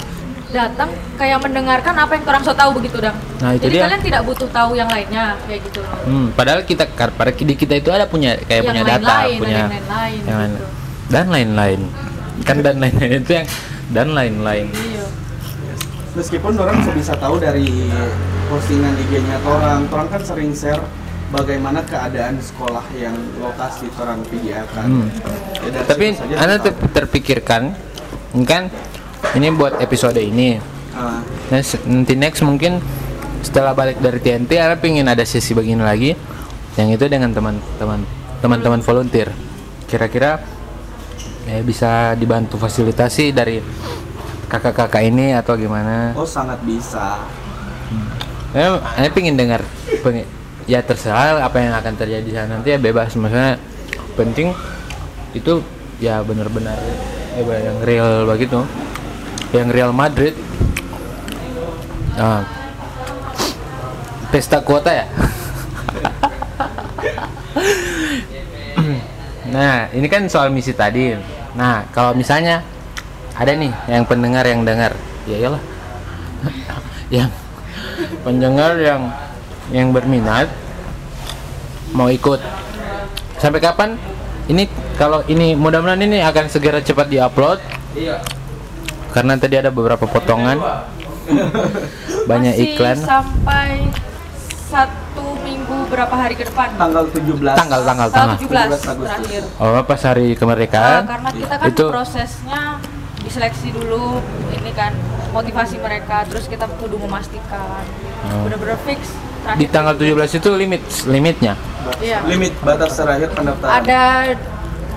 datang 0.55 0.89
kayak 1.19 1.43
mendengarkan 1.43 1.93
apa 1.93 2.15
yang 2.15 2.23
orang 2.23 2.43
so 2.47 2.55
tahu 2.55 2.79
begitu 2.79 2.97
dong. 3.03 3.17
Nah, 3.43 3.51
itu 3.51 3.67
Jadi 3.67 3.75
dia. 3.75 3.83
kalian 3.83 4.01
tidak 4.01 4.21
butuh 4.23 4.49
tahu 4.49 4.71
yang 4.73 4.87
lainnya 4.87 5.35
kayak 5.43 5.59
gitu. 5.67 5.79
Hmm, 5.83 6.27
padahal 6.31 6.63
kita 6.63 6.87
kar- 6.95 7.11
pada 7.11 7.35
di 7.35 7.53
kita 7.53 7.75
itu 7.75 7.91
ada 7.91 8.07
punya 8.07 8.39
kayak 8.39 8.63
Yang 8.63 8.67
punya 8.71 8.83
data, 8.87 8.95
lain-lain, 8.95 9.37
punya 9.37 9.55
yang 9.59 9.69
lain-lain 9.69 10.19
yang 10.23 10.37
lain 10.39 10.51
gitu. 10.55 10.65
dan 11.11 11.25
lain-lain. 11.27 11.79
Kan 12.47 12.55
dan 12.63 12.75
lain-lain 12.79 13.11
itu 13.19 13.31
yang 13.35 13.47
dan 13.91 14.07
lain-lain. 14.15 14.67
Iya. 14.71 15.03
meskipun 16.15 16.55
orang 16.55 16.79
so 16.79 16.95
bisa 16.95 17.11
tahu 17.19 17.43
dari 17.43 17.91
postingan 18.47 18.95
IG-nya 19.03 19.35
orang, 19.43 19.83
orang 19.91 20.07
kan 20.07 20.23
sering 20.23 20.55
share 20.55 20.79
bagaimana 21.27 21.83
keadaan 21.83 22.39
sekolah 22.39 22.87
yang 22.95 23.11
lokasi 23.35 23.91
orang 23.99 24.23
videokan. 24.31 24.87
Hmm. 24.87 25.07
Ya, 25.59 25.83
Tapi 25.83 26.15
Anda 26.39 26.55
terpikirkan 26.95 27.75
kan 28.47 28.71
ini 29.33 29.47
buat 29.49 29.81
episode 29.81 30.21
ini. 30.21 30.61
Nah, 31.49 31.61
se- 31.61 31.81
nanti 31.89 32.13
next 32.13 32.45
mungkin 32.45 32.79
setelah 33.41 33.73
balik 33.73 33.97
dari 33.99 34.17
TNT 34.21 34.51
Anda 34.57 34.77
pengen 34.77 35.05
ada 35.05 35.21
sesi 35.25 35.53
begini 35.53 35.81
lagi 35.81 36.13
yang 36.75 36.89
itu 36.89 37.05
dengan 37.09 37.33
teman-teman 37.33 38.05
teman-teman 38.39 38.81
volunteer. 38.85 39.33
Kira-kira 39.85 40.39
eh, 41.49 41.61
bisa 41.61 42.13
dibantu 42.15 42.57
fasilitasi 42.57 43.33
dari 43.33 43.61
kakak-kakak 44.45 45.01
ini 45.03 45.33
atau 45.33 45.57
gimana? 45.57 46.13
oh 46.13 46.25
sangat 46.27 46.61
bisa. 46.63 47.25
Ya, 48.55 48.79
saya 48.79 49.11
pengen 49.11 49.35
dengar 49.35 49.59
pengen, 49.99 50.23
ya 50.63 50.79
terserah 50.79 51.43
apa 51.43 51.59
yang 51.59 51.75
akan 51.75 51.93
terjadi 51.99 52.23
di 52.23 52.33
sana 52.33 52.55
nanti 52.55 52.71
ya 52.71 52.79
bebas 52.79 53.11
maksudnya 53.19 53.59
penting 54.15 54.55
itu 55.35 55.59
ya 55.99 56.23
benar-benar 56.23 56.79
eh, 57.35 57.43
yang 57.43 57.77
real 57.83 58.23
begitu 58.23 58.63
yang 59.55 59.69
Real 59.71 59.91
Madrid. 59.95 60.35
Ah. 62.15 62.43
pesta 64.31 64.59
kuota 64.63 64.91
ya? 64.91 65.05
Nah 69.55 69.87
ini 69.95 70.11
kan 70.11 70.27
soal 70.27 70.51
misi 70.51 70.75
tadi. 70.75 71.15
Nah 71.55 71.87
kalau 71.95 72.11
misalnya 72.11 72.59
ada 73.39 73.55
nih 73.55 73.71
yang 73.87 74.03
pendengar 74.03 74.43
yang 74.43 74.67
dengar. 74.67 74.91
Ya 75.23 75.35
iyalah. 75.39 75.63
Yang 77.15 77.31
pendengar 78.25 78.81
yang 78.81 79.13
yang 79.69 79.93
berminat 79.93 80.49
mau 81.93 82.09
ikut. 82.09 82.41
Sampai 83.37 83.61
kapan? 83.61 83.93
Ini 84.49 84.65
kalau 84.97 85.21
ini 85.29 85.53
mudah-mudahan 85.53 86.01
ini 86.01 86.21
akan 86.25 86.49
segera 86.49 86.81
cepat 86.81 87.13
diupload. 87.13 87.61
Iya. 87.93 88.19
Karena 89.15 89.39
tadi 89.39 89.55
ada 89.55 89.71
beberapa 89.71 90.03
potongan 90.03 90.59
banyak 92.29 92.53
Masih 92.53 92.65
iklan 92.75 92.97
sampai 92.99 93.87
satu 94.67 95.39
minggu 95.39 95.87
berapa 95.87 96.11
hari 96.11 96.35
ke 96.35 96.43
depan? 96.51 96.75
Tanggal 96.75 97.07
17. 97.07 97.23
tanggal 97.55 97.81
tanggal 97.87 98.07
tanggal 98.11 98.35
17 98.35 98.51
Agustus. 98.51 99.07
terakhir. 99.07 99.43
oh 99.61 99.81
pas 99.87 100.01
hari 100.03 100.35
kemerdekaan 100.35 101.07
karena 101.07 101.29
kita 101.31 101.55
kan 101.55 101.65
itu 101.71 101.85
prosesnya 101.87 102.61
diseleksi 103.23 103.71
dulu 103.71 104.19
ini 104.51 104.71
kan 104.75 104.91
motivasi 105.31 105.79
mereka 105.79 106.27
terus 106.27 106.51
kita 106.51 106.67
kudu 106.77 106.99
memastikan 106.99 107.81
Oh. 108.25 108.49
bener-bener 108.49 108.73
fix 108.89 109.13
terakhir 109.45 109.59
di 109.61 109.65
tanggal 109.69 109.93
17 109.93 110.41
itu 110.41 110.49
limit 110.57 110.81
limitnya 111.05 111.53
iya. 112.01 112.25
Limit 112.25 112.57
batas 112.65 112.97
terakhir 112.97 113.29
pendaftaran. 113.37 113.69
ada 113.69 114.01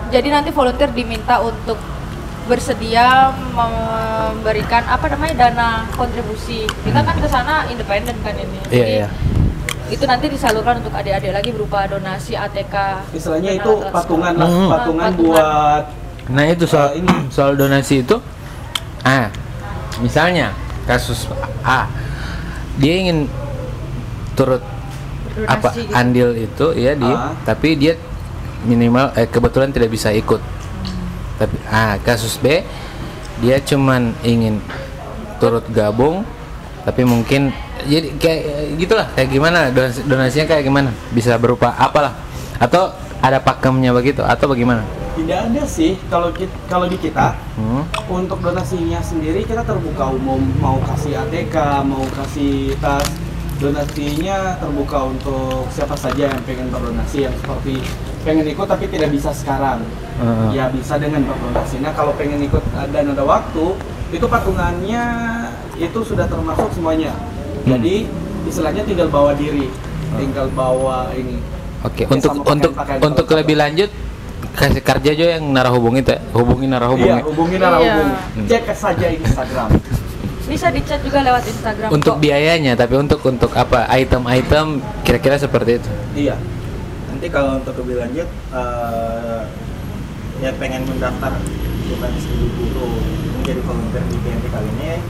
jadi 0.09 0.29
nanti 0.33 0.49
volunteer 0.49 0.89
diminta 0.97 1.37
untuk 1.45 1.77
bersedia 2.49 3.29
memberikan 3.53 4.83
apa 4.83 5.07
namanya 5.07 5.47
dana 5.47 5.69
kontribusi 5.93 6.65
kita 6.83 7.01
kan 7.01 7.15
ke 7.15 7.29
sana 7.29 7.69
independen 7.69 8.17
kan 8.19 8.33
ini 8.33 8.59
Iya, 8.67 8.73
Jadi, 8.75 8.93
iya. 8.97 9.09
itu 9.89 10.05
nanti 10.05 10.27
disalurkan 10.27 10.81
untuk 10.81 10.91
adik-adik 10.91 11.31
lagi 11.31 11.51
berupa 11.51 11.85
donasi 11.85 12.33
ATK 12.33 12.75
Istilahnya 13.13 13.53
itu 13.55 13.73
patungan 13.87 14.33
lah, 14.35 14.49
Hmm. 14.49 14.69
patungan 14.71 15.05
Ah, 15.05 15.13
patungan. 15.13 15.29
buat 15.37 15.85
Nah 16.29 16.45
itu 16.45 16.65
soal 16.65 16.93
Eh, 16.93 16.99
ini. 16.99 17.09
soal 17.29 17.53
donasi 17.55 18.03
itu, 18.03 18.17
ah 19.01 19.33
misalnya 19.99 20.53
kasus 20.85 21.25
A, 21.63 21.89
dia 22.77 22.95
ingin 22.99 23.25
turut 24.35 24.61
Donasi 25.31 25.49
apa 25.49 25.69
gitu. 25.73 25.89
andil 25.91 26.31
itu 26.35 26.67
ya 26.77 26.93
di, 26.93 27.09
Ah. 27.09 27.33
tapi 27.43 27.77
dia 27.77 27.97
minimal 28.63 29.09
eh, 29.15 29.25
kebetulan 29.25 29.69
tidak 29.69 29.89
bisa 29.89 30.09
ikut. 30.11 30.41
Tapi 31.39 31.55
ah 31.71 31.95
kasus 32.03 32.37
B, 32.43 32.67
dia 33.39 33.63
cuman 33.63 34.13
ingin 34.27 34.59
turut 35.39 35.63
gabung, 35.71 36.27
tapi 36.83 37.07
mungkin 37.07 37.55
jadi 37.87 38.11
kayak 38.19 38.43
gitulah 38.75 39.07
kayak 39.15 39.31
gimana 39.31 39.71
donasi, 39.71 40.03
donasinya 40.03 40.47
kayak 40.51 40.67
gimana 40.67 40.91
bisa 41.15 41.39
berupa 41.39 41.71
apalah 41.79 42.19
atau 42.59 42.91
ada 43.23 43.39
pakemnya 43.39 43.95
begitu 43.95 44.23
atau 44.27 44.51
bagaimana? 44.51 44.83
tidak 45.19 45.51
ada 45.51 45.63
sih 45.67 45.99
kalau 46.07 46.31
kita, 46.31 46.55
kalau 46.71 46.87
di 46.87 46.95
kita 46.95 47.35
Hmm. 47.59 47.83
untuk 48.07 48.39
donasinya 48.39 49.03
sendiri 49.03 49.43
kita 49.43 49.67
terbuka 49.67 50.15
umum 50.15 50.39
mau 50.63 50.79
kasih 50.87 51.19
ATK 51.27 51.83
mau 51.83 52.07
kasih 52.15 52.79
tas 52.79 53.03
donasinya 53.59 54.55
terbuka 54.63 55.11
untuk 55.11 55.67
siapa 55.75 55.99
saja 55.99 56.31
yang 56.31 56.41
pengen 56.47 56.71
berdonasi 56.71 57.27
yang 57.27 57.35
seperti 57.35 57.83
pengen 58.29 58.45
ikut 58.47 58.67
tapi 58.69 58.85
tidak 58.87 59.09
bisa 59.09 59.33
sekarang 59.33 59.81
Heeh. 60.21 60.49
ya 60.53 60.69
bisa 60.69 60.95
dengan 60.95 61.25
berdonasi 61.25 61.81
nah 61.81 61.91
kalau 61.91 62.13
pengen 62.13 62.45
ikut 62.45 62.61
uh, 62.75 62.85
dan 62.87 63.09
ada 63.09 63.25
waktu 63.25 63.73
itu 64.11 64.27
patungannya 64.29 65.05
itu 65.77 65.99
sudah 66.05 66.29
termasuk 66.29 66.69
semuanya 66.71 67.17
jadi 67.65 68.05
istilahnya 68.45 68.85
tinggal 68.85 69.09
bawa 69.09 69.33
diri 69.33 69.73
tinggal 70.15 70.53
bawa 70.53 71.09
ini 71.13 71.41
Oke, 71.79 72.05
Oke, 72.05 72.11
untuk 72.13 72.31
pakaian- 72.35 72.53
untuk 72.53 72.73
pakaian 72.75 73.01
untuk 73.01 73.25
kalau 73.25 73.39
lebih 73.39 73.57
lanjut 73.57 73.91
kasih 74.51 74.83
kerja 74.83 75.11
aja 75.13 75.27
yang 75.39 75.45
narah 75.49 75.71
hubungi 75.71 76.03
teh, 76.03 76.19
hubungi 76.35 76.67
narah 76.67 76.91
hubungi. 76.91 77.15
Iya, 77.15 77.23
hubungi 77.23 77.57
narah 77.57 77.79
Iya. 77.79 77.95
hubungi. 77.95 78.15
Cek 78.45 78.65
saja 78.75 79.07
Instagram. 79.09 79.69
bisa 80.49 80.73
dicat 80.73 80.99
juga 81.05 81.21
lewat 81.23 81.45
Instagram 81.45 81.89
Untuk 81.93 82.17
kok. 82.17 82.23
biayanya, 82.25 82.73
tapi 82.75 82.97
untuk 82.97 83.21
untuk 83.23 83.53
apa 83.53 83.85
item-item 83.93 84.81
kira-kira 85.05 85.37
seperti 85.37 85.79
itu. 85.79 85.91
Iya. 86.17 86.35
Nanti 87.19 87.35
kalau 87.35 87.59
untuk 87.59 87.75
lebih 87.83 87.99
lanjut 87.99 88.31
eh, 88.31 89.43
ya 90.39 90.55
pengen 90.55 90.87
mendaftar 90.87 91.35
bukan 91.91 92.11
seribu 92.15 92.47
guru 92.71 92.95
menjadi 93.43 93.59
volunteer 93.67 94.07
di 94.07 94.19
PNT 94.23 94.47
kali 94.55 94.71
ini 94.79 95.03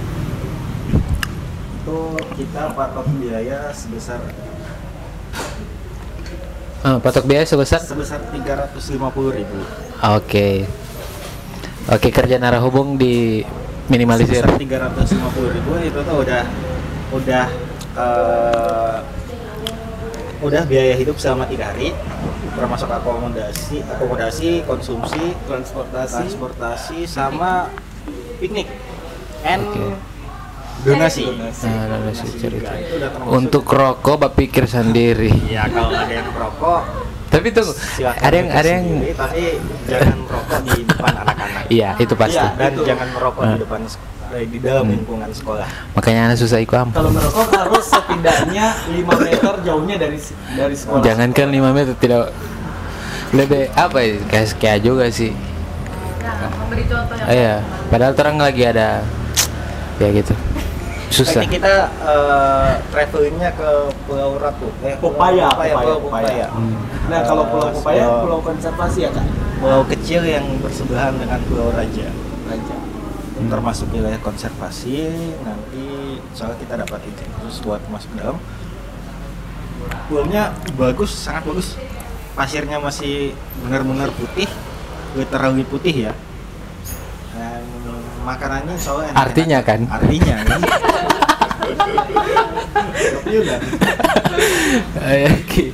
itu 1.77 1.99
kita 2.33 2.73
patok 2.73 3.13
biaya 3.21 3.69
sebesar 3.77 4.25
Ah, 6.81 6.97
patok 6.97 7.29
biaya 7.29 7.45
sebesar? 7.45 7.77
sebesar 7.85 8.25
350.000 8.33 8.73
ribu 9.29 9.61
Oke. 10.09 10.65
Oke, 11.93 12.09
kerja 12.09 12.41
narah 12.41 12.65
hubung 12.65 12.97
di 12.97 13.45
minimalisir. 13.93 14.49
sebesar 14.49 14.57
350.000 14.97 15.57
ribu 15.61 15.77
itu 15.85 16.01
tuh 16.01 16.17
udah 16.25 16.43
udah 17.13 17.47
eh, 18.01 18.97
udah 20.39 20.63
biaya 20.65 20.95
hidup 20.95 21.17
selama 21.17 21.45
tiga 21.45 21.71
hari 21.71 21.91
termasuk 22.53 22.87
akomodasi 22.87 23.83
akomodasi 23.85 24.51
konsumsi 24.63 25.35
Transportasi. 25.45 26.15
transportasi 26.17 26.99
sama 27.05 27.71
piknik 28.39 28.71
and 29.43 29.63
Oke. 29.65 29.87
donasi 30.81 31.27
Donasi. 31.27 31.67
Nah, 31.67 31.85
donasi 31.89 32.23
Donasi 32.23 32.39
cerita. 32.39 32.71
juga. 32.71 32.79
Itu 32.79 32.93
udah 32.97 33.11
termasuk. 33.11 33.35
Untuk 33.35 33.65
rokok 33.67 34.17
bapak 34.17 34.33
pikir 34.37 34.65
sendiri. 34.65 35.31
ya 35.47 35.67
kalau 35.67 35.91
ada 35.91 36.07
yang 36.09 36.31
merokok 36.31 36.83
Tapi 37.29 37.49
tunggu, 37.51 37.73
silakan 37.77 38.21
ada 38.21 38.35
yang 38.35 38.49
ada 38.51 38.69
yang 38.71 38.85
sendiri, 38.89 39.13
tapi 39.13 39.43
jangan 39.85 40.17
merokok 40.19 40.59
di 40.65 40.77
depan 40.83 41.13
anak-anak 41.23 41.63
Iya, 41.69 41.91
itu 41.99 42.15
pasti. 42.15 42.35
Iya. 42.35 42.47
dan 42.55 42.71
Itu. 42.71 42.83
jangan 42.85 43.09
merokok 43.11 43.43
Ah. 43.43 43.49
di 43.49 43.59
depan 43.59 43.81
sek- 43.85 44.07
eh, 44.31 44.45
di 44.47 44.59
dalam 44.59 44.83
Hmm. 44.83 44.93
lingkungan 44.95 45.31
sekolah 45.31 45.69
Makanya 45.95 46.21
anak 46.27 46.37
susah 46.37 46.59
ikut 46.59 46.73
am. 46.75 46.89
Kalau 46.91 47.11
merokok 47.11 47.47
harus 47.51 47.85
setidaknya 47.87 48.67
5 48.91 49.17
meter 49.19 49.55
jauhnya 49.63 49.97
dari 49.97 50.19
dari 50.51 50.75
sekolah. 50.75 51.01
Jangankan 51.03 51.47
5 51.51 51.71
meter 51.71 51.95
tidak 51.95 52.33
lebih 53.31 53.69
apa 53.71 53.99
ya 53.99 54.17
kayak 54.25 54.47
kayak 54.57 54.79
juga 54.83 55.05
sih. 55.09 55.33
Nah, 56.19 56.49
memberi 56.55 56.85
contoh 56.85 57.13
yang 57.15 57.29
Iya, 57.29 57.55
padahal 57.87 58.13
terang 58.15 58.37
lagi 58.37 58.63
ada 58.63 59.05
ya 59.97 60.09
gitu. 60.11 60.33
Susah. 61.09 61.41
Nanti 61.43 61.57
kita 61.57 61.75
eh, 62.05 62.73
travelingnya 62.93 63.51
ke 63.57 63.71
Pulau 64.05 64.37
Ratu 64.37 64.69
eh, 64.85 64.95
Pulau 65.01 65.17
Popaya, 65.17 65.49
Popaya, 65.51 65.73
Popaya, 65.73 65.85
Pulau 65.85 66.01
Popaya. 66.05 66.27
Popaya. 66.29 66.47
Hmm. 66.53 66.75
Nah, 67.09 67.21
kalau 67.25 67.45
Eh, 67.45 67.51
pulau 67.51 67.69
Popaya, 67.73 68.05
sebuah 68.05 68.21
pulau 68.23 68.41
konservasi 68.45 68.99
ya, 69.09 69.11
Kak? 69.11 69.27
pulau 69.59 69.83
kecil 69.91 70.23
yang 70.23 70.47
bersebelahan 70.63 71.19
dengan 71.19 71.43
Pulau 71.51 71.75
Raja 71.75 72.09
Raja. 72.47 72.77
Hmm. 73.39 73.51
termasuk 73.51 73.91
wilayah 73.95 74.19
konservasi 74.19 75.15
nanti 75.47 76.19
soalnya 76.35 76.59
kita 76.59 76.75
dapat 76.75 77.01
izin 77.07 77.31
khusus 77.39 77.63
buat 77.63 77.79
masuk 77.87 78.11
dalam 78.19 78.39
puaunya 80.11 80.51
bagus 80.75 81.15
sangat 81.15 81.47
bagus 81.47 81.79
pasirnya 82.35 82.83
masih 82.83 83.35
benar-benar 83.63 84.11
putih 84.15 84.51
terlalu 85.31 85.63
putih 85.67 86.11
ya 86.11 86.13
makanannya 88.29 88.77
soalnya 88.77 89.11
enak-enak. 89.17 89.25
Artinya 89.25 89.59
kan? 89.65 89.81
artinya 89.89 90.37
kan 90.45 90.61
Iya 93.29 93.41
kan? 93.45 93.61
Oke. 95.39 95.65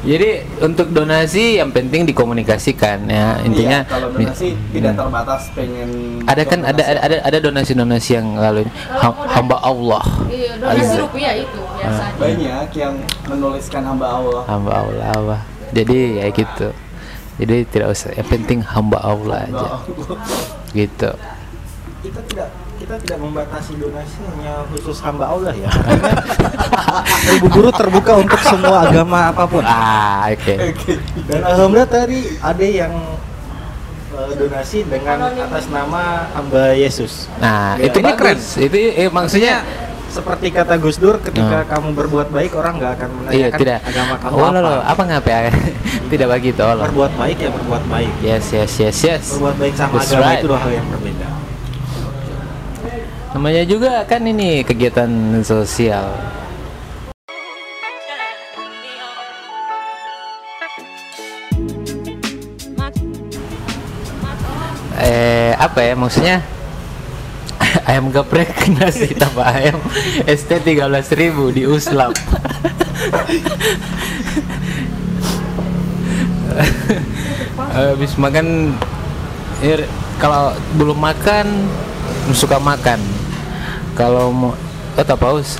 Jadi 0.00 0.30
untuk 0.64 0.88
donasi 0.96 1.60
yang 1.60 1.68
penting 1.76 2.08
dikomunikasikan 2.08 3.04
ya 3.04 3.36
intinya. 3.44 3.84
Iya, 3.84 3.92
kalau 3.92 4.08
donasi 4.08 4.56
tidak 4.72 4.96
hmm. 4.96 5.00
terbatas 5.04 5.42
pengen 5.52 5.88
Ada 6.24 6.42
kan 6.48 6.60
ada 6.64 6.82
ada 6.88 7.00
ada, 7.04 7.16
ada 7.20 7.38
donasi 7.44 7.76
donasi 7.76 8.16
yang 8.16 8.32
lalu 8.40 8.64
ini 8.64 8.72
Ham- 8.96 9.28
hamba 9.28 9.60
Allah. 9.60 10.04
Iya, 10.32 10.56
donasi 10.56 10.94
rupiah 11.04 11.34
itu 11.36 11.60
biasanya. 11.60 12.16
banyak 12.16 12.68
yang 12.80 12.94
menuliskan 13.28 13.82
hamba 13.84 14.06
Allah 14.08 14.42
Hamba 14.48 14.72
Allah 14.72 15.06
apa. 15.12 15.38
Jadi 15.76 15.98
ya 16.24 16.26
gitu. 16.32 16.68
Jadi 17.36 17.56
tidak 17.68 17.92
usah. 17.92 18.10
Yang 18.16 18.28
penting 18.32 18.58
hamba 18.64 18.98
Allah 19.04 19.48
aja. 19.52 19.68
Gitu. 20.72 21.10
Kita 22.10 22.20
tidak 22.26 22.48
kita 22.76 22.94
tidak 22.98 23.18
membatasi 23.18 23.72
donasi 23.76 24.18
hanya 24.26 24.66
khusus 24.68 24.98
hamba 24.98 25.28
Allah 25.28 25.52
ya 25.52 25.70
karena 25.70 26.10
ibu 27.36 27.46
guru 27.46 27.70
terbuka 27.70 28.18
untuk 28.18 28.40
semua 28.40 28.82
agama 28.84 29.30
apa 29.30 29.44
pun 29.44 29.62
Ah, 29.62 30.26
oke. 30.28 30.54
dan 31.24 31.40
alhamdulillah 31.44 31.86
tadi 31.88 32.18
ada 32.36 32.66
yang 32.66 32.90
eh, 34.10 34.32
donasi 34.34 34.82
dengan 34.84 35.22
atas 35.28 35.68
nama 35.68 36.26
hamba 36.30 36.72
Yesus 36.72 37.30
Nah, 37.36 37.76
Ya, 37.76 37.86
itu 37.86 37.96
ini 37.96 38.12
keren. 38.12 38.38
Itu 38.40 38.74
eh, 38.76 39.06
maksudnya 39.06 39.62
seperti 40.10 40.50
kata 40.50 40.74
Gus 40.76 40.98
Dur 40.98 41.22
ketika 41.22 41.62
Nah. 41.62 41.68
kamu 41.70 41.94
berbuat 41.94 42.28
baik 42.28 42.50
orang 42.52 42.74
nggak 42.76 42.92
akan 42.98 43.08
iya 43.30 43.46
menanyakan 43.46 43.58
tidak. 43.60 43.78
agama 43.86 44.14
kamu 44.18 44.32
Oh, 44.32 44.42
apa 44.42 44.50
lo, 44.50 44.60
lo, 44.60 44.74
apa 44.82 45.02
ngapain? 45.04 45.52
tidak 46.10 46.26
begitu, 46.32 46.58
oh, 46.60 46.74
berbuat 46.74 47.12
baik 47.14 47.38
ya 47.38 47.50
berbuat 47.52 47.84
baik 47.86 48.12
Yes, 48.20 48.50
yes, 48.50 48.72
yes, 48.74 48.96
yes. 48.98 49.24
berbuat 49.30 49.54
baik 49.56 49.74
sama 49.74 49.94
That's 49.94 50.10
agama 50.10 50.26
right. 50.26 50.40
itu 50.40 50.46
dua 50.48 50.58
hal 50.58 50.72
yang 50.72 50.88
berbeda 50.90 51.28
Namanya 53.30 53.62
juga 53.62 54.02
kan 54.10 54.26
ini 54.26 54.66
kegiatan 54.66 55.06
sosial. 55.46 56.10
Eh 64.98 65.54
apa 65.54 65.78
ya 65.78 65.94
maksudnya? 65.94 66.42
ayam 67.88 68.10
geprek 68.10 68.50
nasi 68.82 69.14
tambah 69.14 69.46
ayam 69.46 69.78
ST 70.26 70.50
13.000 70.50 71.54
di 71.54 71.70
Uslap. 71.70 72.18
Habis 77.70 78.18
makan 78.18 78.74
ya, 79.62 79.86
kalau 80.18 80.50
belum 80.74 80.98
makan 80.98 81.46
suka 82.34 82.58
makan. 82.58 83.19
Kalau 83.92 84.30
mau 84.30 84.52
oh 84.92 85.04
tak 85.04 85.16
paus. 85.16 85.58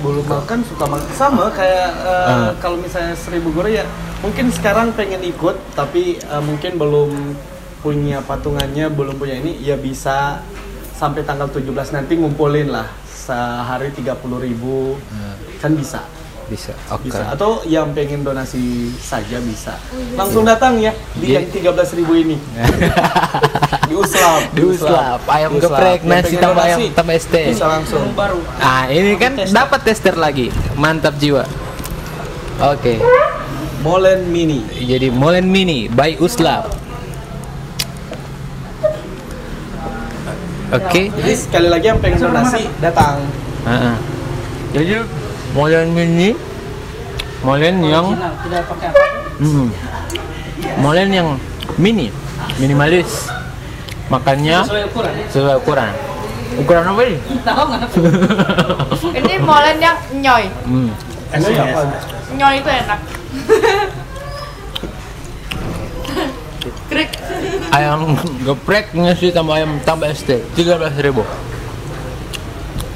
belum 0.00 0.24
makan 0.24 0.64
suka 0.64 0.88
makan 0.88 1.12
sama 1.12 1.52
kayak 1.52 1.92
eh, 1.92 2.24
Ah. 2.24 2.50
kalau 2.56 2.80
misalnya 2.80 3.12
seribu 3.12 3.52
guru 3.52 3.68
ya 3.68 3.84
mungkin 4.18 4.48
sekarang 4.48 4.96
pengen 4.96 5.20
ikut 5.20 5.60
tapi 5.74 6.16
eh, 6.16 6.40
mungkin 6.40 6.80
belum 6.80 7.36
punya 7.80 8.24
patungannya 8.24 8.88
belum 8.88 9.20
punya 9.20 9.36
ini 9.36 9.60
ya 9.60 9.76
bisa 9.76 10.40
sampai 10.96 11.20
tanggal 11.20 11.52
17 11.52 11.68
nanti 11.92 12.16
ngumpulin 12.16 12.72
lah 12.72 12.88
sehari 13.04 13.92
30.000 13.92 14.08
ribu 14.40 14.96
kan 15.60 15.76
bisa 15.76 16.00
Bisa. 16.48 16.72
Oke. 16.88 17.06
bisa 17.06 17.30
atau 17.30 17.60
yang 17.62 17.92
pengen 17.92 18.24
donasi 18.24 18.90
saja 18.96 19.36
bisa 19.38 19.76
langsung 20.16 20.42
datang 20.42 20.80
ya 20.80 20.96
di 21.12 21.30
Iya. 21.30 21.44
yang 21.44 21.76
13.000 21.76 22.00
ribu 22.00 22.12
ini 22.16 22.36
di 23.90 23.94
Uslap 23.98 24.40
Di 24.54 24.62
Uslap, 24.62 25.20
ayam 25.26 25.58
geprek, 25.58 26.06
nasi 26.06 26.38
tambah 26.38 26.62
ayam 26.62 26.78
tambah 26.94 27.14
ST. 27.18 27.34
bisa 27.50 27.66
langsung 27.66 28.14
baru 28.14 28.38
Ah, 28.62 28.86
ini 28.86 29.18
kan 29.18 29.34
Tester. 29.34 29.50
dapat 29.50 29.80
tester 29.82 30.14
lagi. 30.14 30.54
Mantap 30.78 31.18
jiwa. 31.18 31.42
Oke. 32.62 33.02
Molen 33.80 34.28
Mini 34.30 34.62
Jadi 34.70 35.10
Molen 35.10 35.50
Mini 35.50 35.90
by 35.90 36.14
Uslap. 36.22 36.70
Oke. 40.70 41.10
Jadi 41.10 41.32
sekali 41.34 41.66
lagi 41.66 41.90
yang 41.90 41.98
pengen 41.98 42.30
donasi 42.30 42.70
datang. 42.78 43.26
Ah, 43.66 43.90
ah. 43.90 43.96
Jadi 44.70 45.02
Molen 45.50 45.90
Mini 45.90 46.30
Molen 47.42 47.82
yang 47.82 48.14
tidak 48.46 48.68
pakai 48.68 48.86
apa? 48.92 49.04
Hmm. 49.40 49.68
Molen 50.84 51.08
yang 51.08 51.28
mini, 51.80 52.12
minimalis. 52.60 53.32
Makannya 54.10 54.58
ukuran. 54.84 55.12
sesuai 55.30 55.56
ukuran. 55.56 55.92
Ukuran 56.58 56.82
apa 56.84 57.00
ini? 57.06 57.16
Ini 59.22 59.34
molen 59.40 59.76
yang 59.78 59.96
nyoy. 60.18 60.44
Hmm. 60.66 60.90
Ini 61.30 61.54
apa? 61.56 61.80
Nyoy 62.34 62.54
itu 62.58 62.68
enak. 62.68 63.00
Krik. 66.90 67.08
ayam 67.70 68.18
geprek 68.42 68.92
nasi 68.92 69.30
tambah 69.30 69.54
ayam 69.54 69.78
tambah 69.80 70.10
ST 70.10 70.28
13.000 70.52 71.00
ribu 71.00 71.22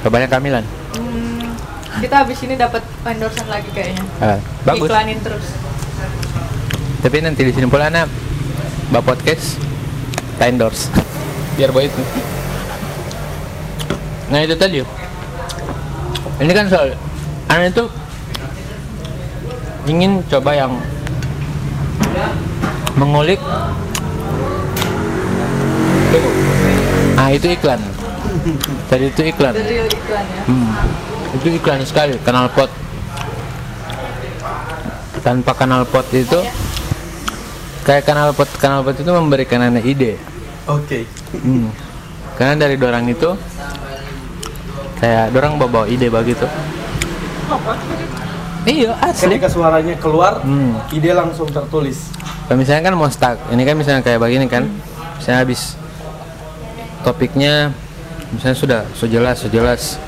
kebanyakan 0.03 0.37
kamilan 0.37 0.65
Hmm, 0.93 1.55
kita 1.97 2.23
habis 2.23 2.39
ini 2.43 2.55
dapat 2.55 2.83
endorsean 3.05 3.47
lagi 3.47 3.71
kayaknya. 3.71 4.03
Ah, 4.19 4.37
bagus 4.63 4.87
Iklanin 4.87 5.19
terus. 5.19 5.47
tapi 7.01 7.23
nanti 7.23 7.41
di 7.41 7.53
sini 7.53 7.65
pula 7.65 7.87
anak 7.87 8.11
mbak 8.91 9.03
podcast 9.03 9.57
endorse 10.39 10.91
biar 11.55 11.71
baik 11.71 11.93
nah 14.31 14.41
itu 14.43 14.55
tadi 14.57 14.83
ini 16.43 16.53
kan 16.53 16.67
soal 16.67 16.95
anak 17.47 17.71
itu 17.71 17.85
ingin 19.87 20.25
coba 20.27 20.57
yang 20.57 20.73
mengulik 22.97 23.39
ah 27.15 27.29
itu 27.31 27.47
iklan 27.55 27.81
tadi 28.91 29.11
itu 29.11 29.23
iklan 29.31 29.55
ya. 29.55 29.87
Hmm, 30.47 30.71
itu 31.39 31.49
iklan 31.59 31.81
sekali 31.87 32.19
kanal 32.23 32.51
pot. 32.53 32.71
Tanpa 35.25 35.57
kanal 35.57 35.89
pot 35.89 36.05
itu 36.13 36.37
kayak 37.87 38.05
kanal 38.05 38.37
pot 38.37 38.51
kanal 38.61 38.85
pot 38.85 38.97
itu 38.99 39.09
memberikan 39.09 39.65
anda 39.65 39.81
ide. 39.81 40.21
Oke. 40.65 41.05
Hmm. 41.37 41.69
Karena 42.35 42.67
dari 42.67 42.77
dorang 42.81 43.05
itu 43.07 43.31
kayak 44.99 45.31
dorang 45.37 45.61
bawa, 45.61 45.71
bawa 45.71 45.87
ide 45.87 46.09
begitu. 46.09 46.49
Iya 48.65 48.97
asli. 49.05 49.37
Ketika 49.37 49.53
suaranya 49.53 49.95
keluar, 50.01 50.41
Hmm. 50.41 50.81
ide 50.89 51.13
langsung 51.13 51.45
tertulis. 51.53 52.09
Kalau 52.49 52.57
misalnya 52.57 52.89
kan 52.89 52.95
mau 52.97 53.09
stuck, 53.13 53.37
ini 53.53 53.63
kan 53.65 53.77
misalnya 53.77 54.01
kayak 54.01 54.21
begini 54.21 54.49
kan, 54.49 54.65
misalnya 55.21 55.45
habis 55.45 55.77
topiknya, 57.05 57.77
misalnya 58.33 58.57
sudah 58.57 58.81
so 58.97 59.05
jelas, 59.05 59.45
so 59.45 59.53
jelas. 59.53 60.01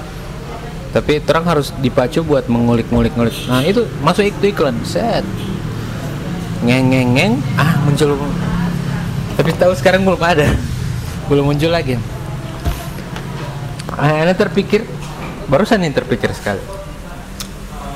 Tapi 0.97 1.21
terang 1.21 1.45
harus 1.45 1.77
dipacu 1.85 2.25
buat 2.25 2.49
mengulik-ngulik-ngulik. 2.49 3.37
Nah 3.53 3.61
itu 3.61 3.85
masuk 4.01 4.25
itu 4.25 4.57
iklan, 4.57 4.81
set. 4.81 5.21
Ngeng 6.65 6.89
ngeng 6.89 7.11
ngeng, 7.13 7.33
ah 7.61 7.77
muncul. 7.85 8.17
Tapi 9.47 9.63
tahu 9.63 9.79
sekarang 9.79 10.03
belum 10.03 10.19
ada, 10.19 10.51
belum 11.31 11.47
muncul 11.47 11.71
lagi. 11.71 11.95
Ah, 13.95 14.27
Anda 14.27 14.35
terpikir, 14.35 14.83
barusan 15.47 15.87
nih 15.87 15.95
terpikir 15.95 16.35
sekali 16.35 16.59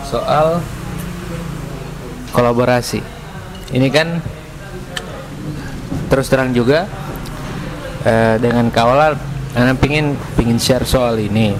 soal 0.06 0.62
kolaborasi. 2.30 3.02
Ini 3.74 3.88
kan 3.90 4.22
terus 6.06 6.30
terang 6.30 6.54
juga 6.54 6.86
eh, 8.06 8.38
dengan 8.38 8.70
kawalan 8.70 9.18
Ana 9.58 9.74
pingin 9.74 10.14
pingin 10.38 10.62
share 10.62 10.86
soal 10.86 11.18
ini 11.18 11.58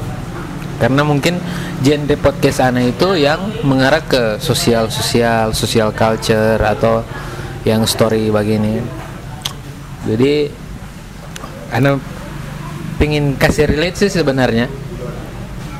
karena 0.78 1.02
mungkin 1.02 1.42
genre 1.82 2.14
podcast 2.14 2.62
Ana 2.62 2.86
itu 2.86 3.18
yang 3.18 3.42
mengarah 3.66 4.06
ke 4.06 4.38
sosial 4.38 4.86
sosial 4.86 5.50
sosial 5.50 5.90
culture 5.90 6.62
atau 6.62 7.02
yang 7.66 7.82
story 7.90 8.30
begini. 8.30 9.09
Jadi 10.08 10.48
Ana 11.70 12.00
pingin 12.98 13.38
kasih 13.38 13.70
relate 13.70 13.96
sih 14.06 14.10
sebenarnya. 14.10 14.66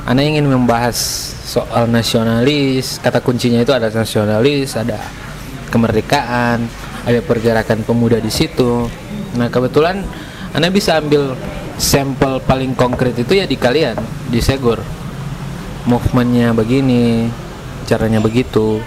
Ana 0.06 0.22
ingin 0.22 0.46
membahas 0.46 0.96
soal 1.44 1.90
nasionalis, 1.90 3.02
kata 3.02 3.20
kuncinya 3.20 3.60
itu 3.60 3.74
ada 3.74 3.90
nasionalis, 3.90 4.78
ada 4.78 4.96
kemerdekaan, 5.70 6.66
ada 7.06 7.20
pergerakan 7.24 7.82
pemuda 7.82 8.22
di 8.22 8.30
situ. 8.30 8.86
Nah 9.34 9.50
kebetulan 9.50 10.02
Anda 10.50 10.70
bisa 10.70 10.98
ambil 10.98 11.38
sampel 11.78 12.42
paling 12.42 12.74
konkret 12.74 13.14
itu 13.16 13.38
ya 13.38 13.46
di 13.46 13.54
kalian, 13.54 13.96
di 14.28 14.42
Segor. 14.42 14.82
Movementnya 15.88 16.52
begini, 16.52 17.30
caranya 17.88 18.20
begitu. 18.20 18.82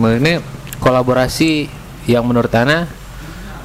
Nah, 0.00 0.16
Ini 0.16 0.40
kolaborasi 0.80 1.68
yang 2.10 2.24
menurut 2.26 2.50
Ana 2.56 2.88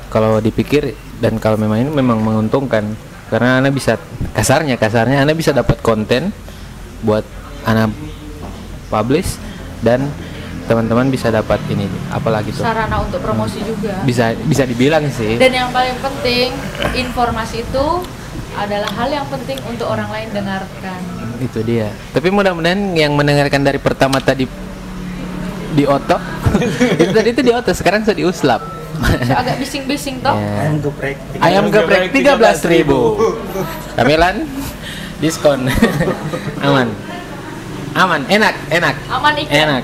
kalau 0.10 0.42
dipikir 0.42 0.98
dan 1.22 1.38
kalau 1.38 1.56
memang 1.56 1.86
ini 1.86 1.92
memang 1.94 2.20
menguntungkan. 2.20 2.84
Karena 3.30 3.62
anda 3.62 3.70
bisa 3.70 4.02
kasarnya 4.34 4.74
kasarnya 4.82 5.22
anda 5.22 5.38
bisa 5.38 5.54
dapat 5.54 5.78
konten 5.86 6.34
buat 7.06 7.22
anak 7.62 7.94
publish 8.90 9.38
dan 9.86 10.10
teman-teman 10.66 11.14
bisa 11.14 11.30
dapat 11.30 11.62
ini 11.70 11.86
apalagi 12.10 12.50
tuh. 12.50 12.66
Sarana 12.66 13.06
untuk 13.06 13.22
promosi 13.22 13.62
juga. 13.62 14.02
Bisa 14.02 14.34
bisa 14.34 14.66
dibilang 14.66 15.06
sih. 15.14 15.38
Dan 15.38 15.54
yang 15.54 15.70
paling 15.70 15.94
penting 16.02 16.58
informasi 16.98 17.62
itu 17.62 17.86
adalah 18.58 18.90
hal 18.98 19.10
yang 19.14 19.30
penting 19.30 19.62
untuk 19.70 19.86
orang 19.86 20.10
lain 20.10 20.30
dengarkan. 20.34 21.00
Itu 21.38 21.62
dia. 21.62 21.94
Tapi 22.10 22.34
mudah-mudahan 22.34 22.98
yang 22.98 23.14
mendengarkan 23.14 23.62
dari 23.62 23.78
pertama 23.78 24.18
tadi 24.18 24.50
di 25.70 25.86
otot 25.86 26.18
itu 27.02 27.14
tadi 27.14 27.30
itu 27.30 27.42
di 27.46 27.54
otot 27.54 27.78
sekarang 27.78 28.02
sudah 28.02 28.18
diuslap 28.18 28.62
agak 29.40 29.56
bising-bising 29.62 30.20
toh. 30.20 30.36
Ya. 30.36 30.68
Ayam 30.68 30.76
geprek. 30.84 31.18
ayam 31.40 31.66
geprek 31.72 32.12
tiga 32.12 32.36
belas 32.36 32.60
ribu. 32.68 33.16
Tamilan 33.96 34.44
diskon. 35.24 35.68
Aman. 36.66 36.92
Aman 37.96 38.22
enak 38.28 38.56
enak. 38.70 38.96
Aman 39.10 39.34
ikan. 39.46 39.54
Enak. 39.56 39.84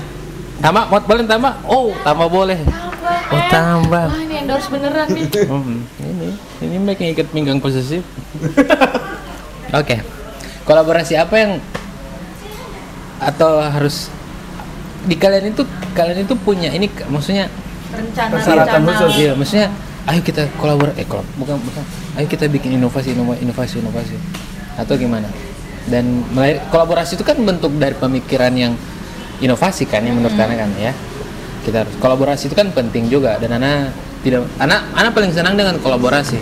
Tambah 0.56 0.84
mau 0.88 1.00
boleh 1.00 1.24
tambah? 1.28 1.52
Oh 1.68 1.92
tambah 2.04 2.28
boleh. 2.28 2.58
Tambah 2.64 2.86
Oh, 3.06 3.38
eh. 3.38 3.50
tambah. 3.50 4.06
wah 4.10 4.22
ini 4.22 4.34
endorse 4.42 4.68
beneran 4.70 5.06
nih. 5.10 5.26
Hmm, 5.50 5.82
ini 6.02 6.28
ini 6.62 6.76
mereka 6.78 7.02
ikat 7.06 7.28
pinggang 7.30 7.58
posesif. 7.58 8.02
Oke. 9.74 10.02
Kolaborasi 10.66 11.14
apa 11.14 11.34
yang 11.38 11.52
atau 13.22 13.62
harus 13.62 14.10
di 15.06 15.14
kalian 15.14 15.54
itu 15.54 15.62
kalian 15.94 16.26
itu 16.26 16.34
punya 16.34 16.68
ini 16.74 16.90
maksudnya 17.08 17.46
rencana 17.88 18.30
Persyaratan 18.32 18.80
rencana 18.80 18.98
khusus. 19.00 19.12
iya. 19.16 19.32
Maksudnya 19.32 19.68
ayo 20.06 20.20
kita 20.20 20.42
kolaborasi 20.54 20.96
eh 20.96 21.06
kolab 21.06 21.26
bukan 21.34 21.56
bukan. 21.58 21.84
Ayo 22.14 22.26
kita 22.26 22.46
bikin 22.46 22.74
inovasi 22.74 23.12
inova- 23.12 23.36
inovasi 23.36 23.78
inovasi. 23.78 24.16
Atau 24.74 24.94
gimana? 24.94 25.28
Dan 25.84 26.04
melahir- 26.28 26.62
kolaborasi 26.66 27.14
itu 27.14 27.22
kan 27.22 27.38
bentuk 27.38 27.70
dari 27.74 27.94
pemikiran 27.94 28.50
yang 28.52 28.72
inovasi 29.38 29.84
kan 29.84 30.00
yang 30.00 30.14
menurut 30.14 30.34
anak 30.34 30.58
kan 30.58 30.70
ya. 30.76 30.92
Kita 31.62 31.82
harus 31.82 31.94
kolaborasi 31.96 32.46
itu 32.46 32.54
kan 32.54 32.70
penting 32.70 33.06
juga. 33.06 33.36
Dan 33.36 33.54
anak 33.54 33.90
tidak 34.20 34.42
anak 34.56 34.82
anak 34.92 35.10
paling 35.12 35.30
senang 35.30 35.54
dengan 35.54 35.78
kolaborasi. 35.78 36.38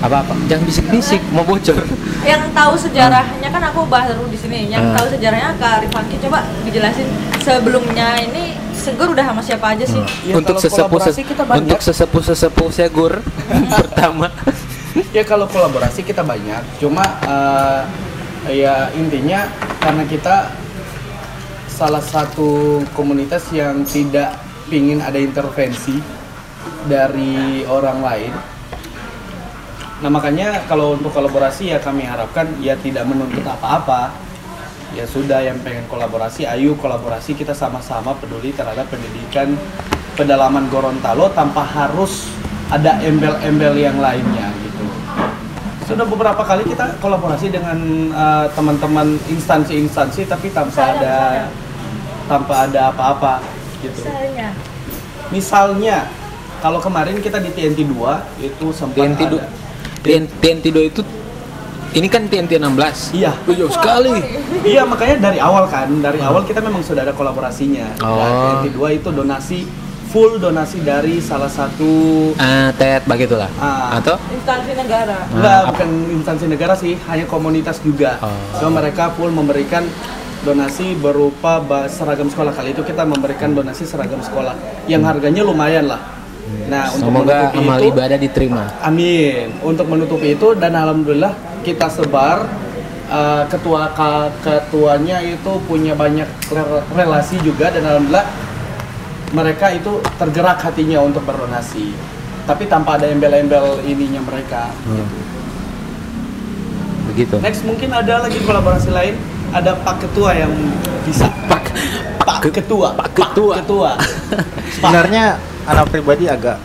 Apa 0.00 0.24
apa 0.24 0.32
jangan 0.48 0.64
bisik-bisik 0.64 1.20
mau 1.28 1.44
bocor. 1.44 1.76
Yang 2.24 2.48
tahu 2.50 2.72
sejarahnya 2.74 3.48
kan 3.50 3.62
aku 3.62 3.84
baru 3.84 4.24
di 4.26 4.36
sini. 4.36 4.64
Yang 4.66 4.80
Ah. 4.82 4.92
tahu 4.96 5.06
sejarahnya 5.12 5.50
Kak 5.56 5.84
Rifaki 5.84 6.16
coba 6.18 6.38
dijelasin 6.64 7.04
sebelumnya 7.38 8.16
ini 8.18 8.56
Segur 8.80 9.12
udah 9.12 9.24
sama 9.28 9.42
siapa 9.44 9.76
aja 9.76 9.84
sih. 9.84 10.00
Ya, 10.24 10.40
untuk 10.40 10.56
sesepuh 10.56 10.88
kolaborasi 10.88 11.22
kita 11.28 11.44
banyak. 11.44 11.60
untuk 11.68 11.80
sesepuh 11.84 12.22
sesepuh 12.24 12.68
segur 12.72 13.12
pertama. 13.84 14.32
Ya 15.12 15.22
kalau 15.22 15.44
kolaborasi 15.44 16.00
kita 16.00 16.24
banyak. 16.24 16.64
Cuma 16.80 17.04
eh, 17.28 17.80
ya 18.64 18.88
intinya 18.96 19.44
karena 19.84 20.08
kita 20.08 20.48
salah 21.68 22.00
satu 22.00 22.80
komunitas 22.96 23.52
yang 23.52 23.84
tidak 23.84 24.40
pingin 24.72 25.04
ada 25.04 25.20
intervensi 25.20 26.00
dari 26.88 27.64
orang 27.68 28.00
lain. 28.00 28.32
Nah 30.00 30.08
makanya 30.08 30.64
kalau 30.64 30.96
untuk 30.96 31.12
kolaborasi 31.12 31.76
ya 31.76 31.78
kami 31.84 32.08
harapkan 32.08 32.48
ya 32.64 32.72
tidak 32.80 33.04
menuntut 33.04 33.44
apa-apa 33.44 34.29
ya 34.94 35.04
sudah 35.06 35.40
yang 35.42 35.58
pengen 35.62 35.86
kolaborasi 35.86 36.46
ayo 36.46 36.74
kolaborasi. 36.78 37.34
Kita 37.38 37.54
sama-sama 37.54 38.14
peduli 38.18 38.50
terhadap 38.54 38.90
pendidikan 38.90 39.54
pedalaman 40.18 40.66
Gorontalo 40.68 41.30
tanpa 41.32 41.62
harus 41.64 42.28
ada 42.70 42.98
embel-embel 43.02 43.74
yang 43.78 43.98
lainnya 43.98 44.50
gitu. 44.62 44.84
Sudah 45.90 46.06
beberapa 46.06 46.42
kali 46.46 46.62
kita 46.66 46.98
kolaborasi 47.02 47.50
dengan 47.50 47.78
eh, 48.14 48.46
teman-teman 48.54 49.18
instansi-instansi 49.26 50.30
tapi 50.30 50.54
tanpa 50.54 50.94
ada 50.98 51.16
tanpa 52.30 52.70
ada 52.70 52.94
apa-apa 52.94 53.42
gitu. 53.82 54.06
Misalnya. 54.06 54.48
Misalnya 55.30 55.96
kalau 56.60 56.78
kemarin 56.78 57.18
kita 57.18 57.40
di 57.40 57.50
TNT 57.50 57.88
2 57.88 58.44
itu 58.44 58.66
sempat 58.70 59.00
TNT 59.00 59.20
ada. 59.26 59.48
TNT 60.40 60.64
do 60.72 60.80
itu 60.80 61.00
ini 61.90 62.06
kan 62.06 62.26
TNT 62.26 62.56
16 62.56 63.14
iya 63.14 63.32
Oh, 63.34 63.54
jauh 63.54 63.70
sekali 63.70 64.14
Iya 64.60 64.84
makanya 64.84 65.32
dari 65.32 65.38
awal 65.40 65.64
kan, 65.66 65.88
dari 65.98 66.20
awal 66.20 66.44
kita 66.44 66.60
memang 66.60 66.84
sudah 66.84 67.00
ada 67.00 67.16
kolaborasinya. 67.16 67.96
Oh. 68.04 68.12
Nah, 68.12 68.30
TNT 68.60 68.76
2 68.76 68.98
itu 69.00 69.08
donasi 69.08 69.64
full 70.10 70.36
donasi 70.36 70.82
dari 70.82 71.16
salah 71.22 71.48
satu 71.48 71.88
ah 72.36 72.68
tet 72.74 73.06
begitulah 73.06 73.46
Ah. 73.56 73.96
atau 73.96 74.18
instansi 74.28 74.74
negara 74.74 75.22
enggak 75.30 75.60
bukan 75.70 75.88
instansi 76.12 76.44
negara 76.44 76.74
sih, 76.74 76.98
hanya 77.08 77.24
komunitas 77.24 77.80
juga. 77.80 78.18
Oh. 78.20 78.28
So 78.58 78.68
mereka 78.68 79.14
full 79.14 79.30
memberikan 79.30 79.86
donasi 80.42 80.92
berupa 80.96 81.62
seragam 81.86 82.26
sekolah 82.26 82.52
kali 82.52 82.72
itu 82.72 82.82
kita 82.82 83.06
memberikan 83.06 83.54
donasi 83.54 83.86
seragam 83.86 84.20
sekolah 84.20 84.52
yang 84.84 85.00
harganya 85.06 85.40
lumayan 85.40 85.88
lah. 85.88 86.19
Nah, 86.70 86.86
untuk 86.94 87.10
semoga 87.10 87.34
menutupi 87.50 87.58
amal 87.58 87.78
itu, 87.82 87.88
ibadah 87.90 88.18
diterima 88.18 88.62
Amin. 88.82 89.46
Untuk 89.62 89.86
menutupi 89.90 90.28
itu 90.38 90.48
dan 90.54 90.72
alhamdulillah 90.78 91.34
kita 91.66 91.90
sebar 91.90 92.46
uh, 93.10 93.44
ketua 93.50 93.90
ketuanya 94.40 95.18
itu 95.20 95.52
punya 95.66 95.98
banyak 95.98 96.26
re- 96.54 96.84
relasi 96.94 97.36
juga 97.42 97.74
dan 97.74 97.82
alhamdulillah 97.84 98.26
mereka 99.30 99.70
itu 99.70 100.02
tergerak 100.18 100.58
hatinya 100.62 100.98
untuk 101.02 101.22
berdonasi. 101.22 101.94
Tapi 102.46 102.66
tanpa 102.66 102.98
ada 102.98 103.06
embel-embel 103.06 103.78
ininya 103.86 104.22
mereka. 104.26 104.74
gitu. 104.86 105.04
begitu 107.10 107.34
Next 107.42 107.62
mungkin 107.66 107.90
ada 107.94 108.22
lagi 108.26 108.38
kolaborasi 108.42 108.90
lain. 108.90 109.14
Ada 109.50 109.74
Pak 109.82 110.06
Ketua 110.06 110.30
yang 110.34 110.50
bisa. 111.02 111.26
Pak 111.50 111.62
Pak 112.22 112.38
Ketua. 112.54 112.94
Pak 112.94 113.10
Ketua. 113.14 113.54
Ketua. 113.62 113.92
Sebenarnya 114.78 115.38
anak 115.64 115.88
pribadi 115.88 116.24
agak 116.24 116.56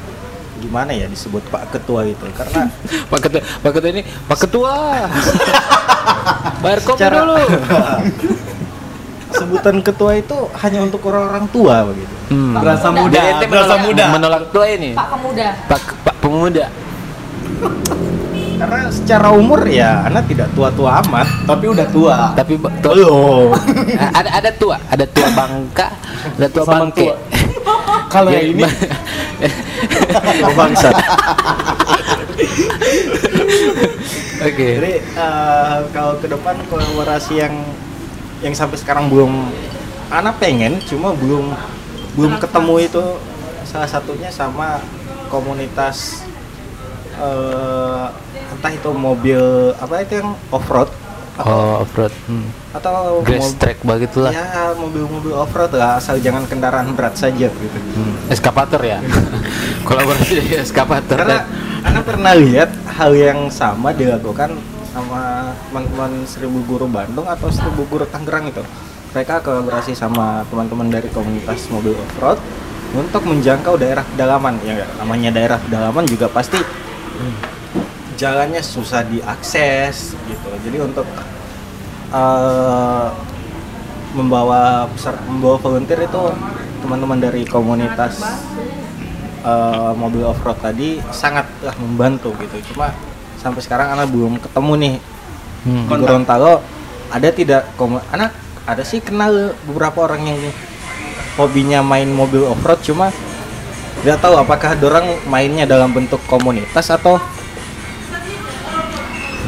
gimana 0.55 0.91
ya 0.91 1.05
disebut 1.05 1.43
Pak 1.45 1.67
Ketua 1.69 2.03
itu 2.03 2.23
karena 2.31 2.71
Pak 3.11 3.19
ketua 3.21 3.41
Pak 3.59 3.71
ketua 3.71 3.89
ini 3.91 4.01
Pak 4.03 4.37
ketua 4.41 4.73
bayar 6.63 6.79
kopi 6.81 7.01
Cara- 7.01 7.17
dulu 7.17 7.35
sebutan 9.35 9.75
ketua 9.81 10.15
itu 10.15 10.37
hanya 10.55 10.79
untuk 10.79 11.03
orang-orang 11.03 11.43
tua 11.49 11.83
begitu. 11.83 12.13
Hmm. 12.31 12.55
Berasa 12.55 12.87
Muda. 12.87 13.19
Berasa 13.43 13.75
menolak- 13.75 13.83
muda. 13.83 14.05
menolak 14.09 14.43
tua 14.49 14.65
ini 14.65 14.95
Pak 14.95 15.07
Pemuda 15.11 15.47
Pak 15.67 15.81
Pak 16.01 16.15
pemuda 16.19 16.65
Karena 18.55 18.87
secara 18.87 19.27
umur 19.29 19.67
ya 19.67 20.07
anak 20.07 20.31
tidak 20.31 20.47
tua-tua 20.55 21.03
amat. 21.03 21.27
Tapi 21.43 21.65
udah 21.67 21.87
tua. 21.91 22.15
tapi 22.31 22.55
tua- 22.55 23.51
ada 24.15 24.29
ada 24.31 24.51
tua 24.55 24.79
ada 24.87 25.03
tua 25.05 25.27
bangka 25.29 25.87
ada 26.39 26.47
tua 26.47 26.63
Sama 26.63 26.87
bangke 26.87 27.03
tua. 27.03 27.15
Kalau 28.13 28.29
Ya, 28.31 28.41
ini 28.43 28.63
Oh, 28.65 30.53
bangsat. 30.59 30.95
oke. 34.41 34.67
Jadi 34.79 34.93
eh, 35.03 35.77
kalau 35.91 36.13
ke 36.19 36.27
depan 36.31 36.55
kolaborasi 36.71 37.33
yang 37.43 37.55
yang 38.39 38.55
sampai 38.55 38.79
sekarang 38.79 39.11
belum 39.11 39.51
anak 40.07 40.39
pengen 40.39 40.79
cuma 40.85 41.11
belum 41.11 41.51
belum 42.15 42.39
ketemu 42.39 42.75
itu 42.85 43.03
salah 43.65 43.89
satunya 43.89 44.29
sama 44.31 44.79
komunitas 45.27 46.23
eh, 47.17 48.05
entah 48.55 48.71
itu 48.71 48.89
mobil 48.95 49.41
apa 49.75 50.05
itu 50.05 50.23
yang 50.23 50.31
off 50.53 50.67
road 50.71 50.87
atau, 51.35 51.51
oh 51.51 51.83
off 51.83 51.91
road 51.99 52.13
hmm. 52.31 52.47
atau 52.79 53.19
grass 53.27 53.51
track 53.59 53.83
begitulah 53.83 54.31
ya 54.31 54.71
mobil-mobil 54.79 55.35
off 55.35 55.51
road 55.51 55.75
lah 55.75 55.99
asal 55.99 56.15
jangan 56.23 56.47
kendaraan 56.47 56.95
berat 56.95 57.19
saja 57.19 57.51
gitu. 57.51 57.77
Hmm. 57.95 58.31
eskapator 58.31 58.79
ya? 58.79 59.03
Kolaborasi 59.87 60.55
eskapator 60.63 61.19
karena 61.19 61.43
anda 61.83 62.01
pernah 62.01 62.33
lihat 62.33 62.71
hal 62.97 63.11
yang 63.13 63.51
sama 63.51 63.91
dilakukan 63.91 64.55
sama 64.95 65.51
teman-teman 65.67 66.23
Seribu 66.23 66.63
Guru 66.63 66.87
Bandung 66.87 67.27
atau 67.27 67.51
Seribu 67.51 67.83
Guru 67.91 68.07
Tangerang 68.07 68.47
itu? 68.47 68.63
Mereka 69.11 69.43
kolaborasi 69.43 69.91
sama 69.91 70.47
teman-teman 70.47 70.87
dari 70.87 71.11
komunitas 71.11 71.67
mobil 71.67 71.95
off-road 71.95 72.39
untuk 72.95 73.27
menjangkau 73.27 73.75
daerah 73.75 74.07
pedalaman. 74.07 74.55
Ya 74.63 74.87
namanya 74.95 75.35
daerah 75.35 75.59
pedalaman 75.59 76.07
juga 76.07 76.31
pasti 76.31 76.59
jalannya 78.15 78.63
susah 78.63 79.03
diakses 79.05 80.15
gitu. 80.27 80.49
Jadi 80.65 80.77
untuk 80.81 81.07
eh, 82.11 83.07
membawa 84.15 84.87
membawa 85.27 85.57
volunteer 85.59 86.07
itu 86.07 86.23
teman-teman 86.79 87.19
dari 87.19 87.43
komunitas 87.43 88.23
eh, 89.43 89.91
mobil 89.99 90.23
off 90.23 90.41
road 90.41 90.57
tadi 90.59 90.99
sangatlah 91.11 91.75
membantu 91.79 92.31
gitu. 92.39 92.73
Cuma 92.73 92.95
sampai 93.39 93.61
sekarang 93.61 93.93
anak 93.93 94.09
belum 94.09 94.41
ketemu 94.41 94.73
nih. 94.79 94.95
Hmm. 95.65 95.89
di 95.89 95.95
Gorontalo 95.97 96.61
ada 97.09 97.29
tidak 97.33 97.65
anak 98.13 98.37
ada 98.65 98.85
sih 98.85 99.01
kenal 99.01 99.53
beberapa 99.65 100.05
orang 100.05 100.29
yang 100.29 100.41
hobinya 101.37 101.81
main 101.81 102.09
mobil 102.09 102.45
off 102.45 102.61
road 102.65 102.81
cuma 102.81 103.09
Tidak 103.95 104.21
tahu 104.21 104.37
apakah 104.37 104.77
dorang 104.77 105.07
mainnya 105.25 105.65
dalam 105.65 105.89
bentuk 105.89 106.21
komunitas 106.29 106.93
atau 106.93 107.17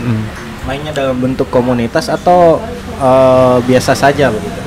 Hmm. 0.08 0.24
mainnya 0.64 0.92
dalam 0.92 1.16
bentuk 1.16 1.48
komunitas 1.48 2.08
atau 2.08 2.64
eh, 2.98 3.58
biasa 3.62 3.92
saja 3.94 4.32
begitu. 4.32 4.60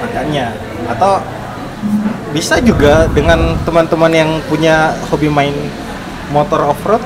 Makanya 0.00 0.54
atau 0.86 1.18
bisa 2.30 2.58
juga 2.58 3.08
dengan 3.08 3.56
teman-teman 3.62 4.12
yang 4.12 4.30
punya 4.44 4.94
hobi 5.08 5.26
main 5.26 5.54
motor 6.28 6.62
off-road 6.66 7.02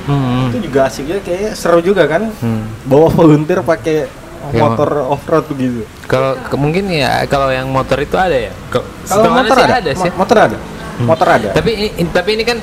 Hmm. 0.00 0.48
itu 0.48 0.66
juga 0.66 0.88
asik 0.88 1.06
juga 1.06 1.20
kayak 1.22 1.52
seru 1.54 1.78
juga 1.78 2.08
kan 2.08 2.32
Hmm. 2.32 2.64
bawa 2.84 3.10
volunteer 3.10 3.60
pakai 3.60 4.08
Ya, 4.50 4.64
motor 4.64 5.04
off-road 5.06 5.52
begitu. 5.52 5.84
Kalau 6.08 6.32
mungkin 6.56 6.88
ya 6.88 7.28
kalau 7.28 7.52
yang 7.52 7.68
motor 7.68 8.00
itu 8.00 8.16
ada 8.16 8.32
ya. 8.32 8.48
Kalau 8.72 9.28
motor 9.28 9.52
ada, 9.54 9.78
ada 9.78 9.92
sih. 9.92 10.08
Mo- 10.10 10.24
motor 10.24 10.36
ada, 10.40 10.56
motor 10.98 11.28
ada. 11.28 11.48
Tapi 11.52 11.70
ini, 11.70 11.88
in- 12.00 12.08
tapi 12.08 12.34
ini 12.34 12.42
kan 12.42 12.56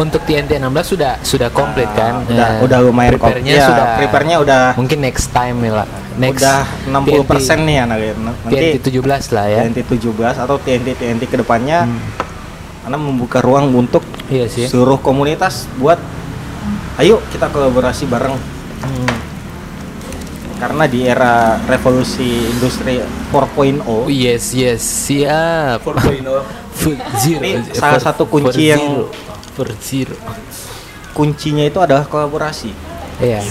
untuk 0.00 0.20
TNT 0.22 0.56
16 0.56 0.66
sudah 0.88 1.12
sudah 1.20 1.48
komplit 1.48 1.88
kan. 1.92 2.24
udah 2.24 2.48
Eh, 2.56 2.64
udah 2.64 2.78
lumayan 2.80 3.14
prepare-nya 3.14 3.52
Iya, 3.52 3.66
sudah 3.66 3.84
prepare-nya 3.96 4.36
udah 4.38 4.60
mungkin 4.74 4.98
next 4.98 5.28
time 5.30 5.60
ya 5.60 5.72
lah. 5.78 5.86
Next 6.16 6.40
udah 6.40 6.58
60% 6.86 7.58
nih 7.62 7.76
anak 7.80 7.98
ya. 7.98 8.12
Nanti 8.14 8.50
TNT 8.50 8.76
17 8.82 9.30
lah 9.30 9.46
ya. 9.46 9.58
TNT 9.62 9.78
17 9.84 10.34
atau 10.36 10.56
TNT 10.56 10.88
TNT 10.94 11.22
ke 11.24 11.36
depannya 11.38 11.84
Hmm. 11.84 12.00
karena 12.82 12.98
membuka 12.98 13.38
ruang 13.38 13.70
untuk 13.72 14.00
Iya 14.26 14.46
sih. 14.46 14.66
seluruh 14.66 14.98
komunitas 14.98 15.68
buat 15.76 16.00
ayo 16.96 17.20
kita 17.28 17.46
kolaborasi 17.46 18.04
bareng 18.04 18.34
Hmm. 18.80 19.08
karena 20.56 20.84
di 20.84 21.00
era 21.02 21.34
revolusi 21.64 22.24
industri 22.46 23.00
4.0 23.30 23.80
Oh, 23.82 24.06
yes 24.06 24.52
yes 24.52 24.80
siap. 24.80 25.80
4.0 25.80 26.44
Food 26.80 26.96
zero. 27.18 27.40
Ini 27.40 27.52
salah 27.70 28.00
satu 28.00 28.24
kunci 28.24 28.64
yang- 28.66 28.80
zero. 28.80 29.12
For 29.60 29.68
zero. 29.78 30.16
kuncinya 31.12 31.60
itu 31.62 31.76
adalah 31.76 32.02
kolaborasi 32.02 32.72
Iya. 33.18 33.44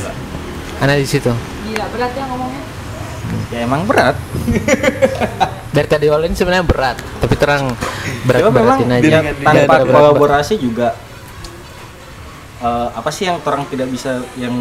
Ana 0.80 0.95
di 0.95 1.06
situ. 1.06 1.30
Gila 1.30 1.86
berat 1.88 2.12
ya 2.12 2.26
ngomongnya. 2.26 2.62
ya 3.48 3.60
emang 3.62 3.86
berat 3.86 4.17
Dari 5.69 5.86
tadi 5.86 6.10
awalnya 6.10 6.34
sebenarnya 6.34 6.65
berat, 6.65 6.98
tapi 7.19 7.36
terang 7.36 7.69
berat 8.26 8.41
Cuma 8.41 8.58
memang 8.58 8.80
aja. 8.82 9.22
tanpa 9.22 9.54
Berat- 9.54 9.69
berat- 9.86 9.86
kolaborasi 9.86 10.58
juga 10.58 10.98
eh, 12.60 12.88
apa 12.89 13.10
sih 13.10 13.24
yang 13.24 13.38
orang 13.39 13.63
tidak 13.67 13.86
bisa 13.88 14.12
yang 14.36 14.56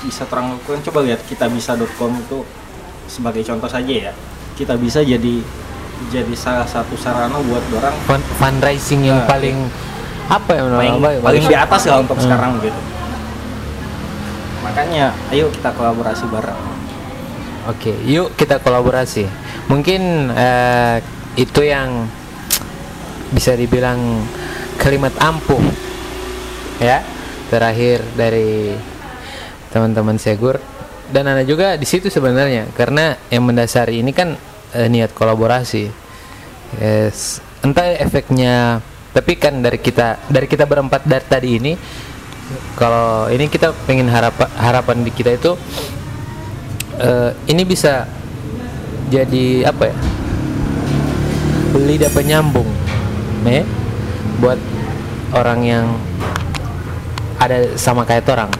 bisa 0.00 0.26
terang 0.26 0.50
lakukan 0.52 0.82
coba 0.82 1.06
lihat 1.06 1.22
kita 1.24 1.46
bisa.com 1.46 2.12
itu 2.16 2.42
sebagai 3.06 3.42
contoh 3.44 3.66
saja 3.66 4.10
ya 4.10 4.12
kita 4.54 4.74
bisa 4.74 5.00
jadi 5.00 5.38
jadi 6.08 6.34
salah 6.34 6.64
satu 6.64 6.96
sarana 6.96 7.38
buat 7.38 7.62
orang 7.72 7.94
Fun- 8.04 8.30
fundraising 8.34 9.04
yang 9.04 9.22
Nah, 9.22 9.28
paling 9.28 9.56
apa 10.30 10.50
ya 10.54 10.62
paling, 10.70 10.94
ya, 11.02 11.20
paling 11.20 11.44
di 11.44 11.56
atas 11.58 11.82
lah 11.90 11.98
untuk 12.06 12.16
Hmm. 12.16 12.24
sekarang 12.30 12.50
gitu 12.62 12.80
makanya 14.62 15.10
ayo 15.34 15.50
kita 15.50 15.74
kolaborasi 15.74 16.24
bareng 16.30 16.62
Oke, 17.68 17.92
yuk 18.08 18.40
kita 18.40 18.56
kolaborasi. 18.56 19.28
Mungkin 19.68 20.32
eh, 20.32 20.96
itu 21.36 21.60
yang 21.60 22.08
bisa 23.36 23.52
dibilang 23.52 24.24
kalimat 24.80 25.12
ampuh, 25.20 25.60
ya 26.80 27.04
terakhir 27.52 28.00
dari 28.16 28.72
teman-teman 29.76 30.16
Segur 30.16 30.56
dan 31.12 31.28
ada 31.28 31.44
juga 31.44 31.76
di 31.76 31.84
situ 31.84 32.08
sebenarnya 32.08 32.72
karena 32.72 33.20
yang 33.28 33.44
mendasari 33.44 34.00
ini 34.00 34.16
kan 34.16 34.40
eh, 34.72 34.88
niat 34.88 35.12
kolaborasi. 35.12 35.92
Yes. 36.80 37.44
Entah 37.60 37.92
efeknya, 37.92 38.80
tapi 39.10 39.34
kan 39.34 39.58
dari 39.58 39.78
kita 39.82 40.30
dari 40.30 40.46
kita 40.46 40.70
berempat 40.70 41.02
dari 41.02 41.26
tadi 41.26 41.48
ini, 41.58 41.72
kalau 42.78 43.26
ini 43.26 43.50
kita 43.50 43.74
pengen 43.86 44.06
harap 44.06 44.38
harapan 44.54 45.02
di 45.02 45.10
kita 45.10 45.34
itu 45.34 45.58
eh, 46.98 47.30
ini 47.50 47.62
bisa 47.66 48.06
jadi 49.10 49.66
apa 49.66 49.90
ya? 49.90 49.96
Lidah 51.74 52.10
penyambung 52.14 52.66
nih 53.42 53.66
buat 54.38 54.58
orang 55.34 55.60
yang 55.66 55.86
ada 57.42 57.74
sama 57.74 58.06
kayak 58.06 58.30
orang. 58.30 58.50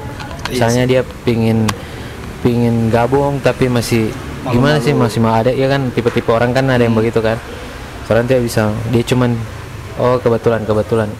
Misalnya 0.50 0.82
dia 0.82 1.02
pingin 1.22 1.70
pingin 2.42 2.90
gabung 2.90 3.38
tapi 3.38 3.70
masih 3.70 4.10
gimana 4.50 4.82
sih 4.82 4.90
masih 4.90 5.22
mau 5.22 5.30
ada 5.30 5.54
ya 5.54 5.70
kan? 5.70 5.94
Tipe-tipe 5.94 6.26
orang 6.34 6.50
kan 6.50 6.66
ada 6.66 6.82
yang 6.82 6.98
begitu 6.98 7.22
kan? 7.22 7.38
Orang 8.10 8.26
dia 8.26 8.42
bisa 8.42 8.74
dia 8.90 9.06
cuman 9.06 9.38
oh 9.98 10.20
kebetulan 10.22 10.62
kebetulan. 10.62 11.10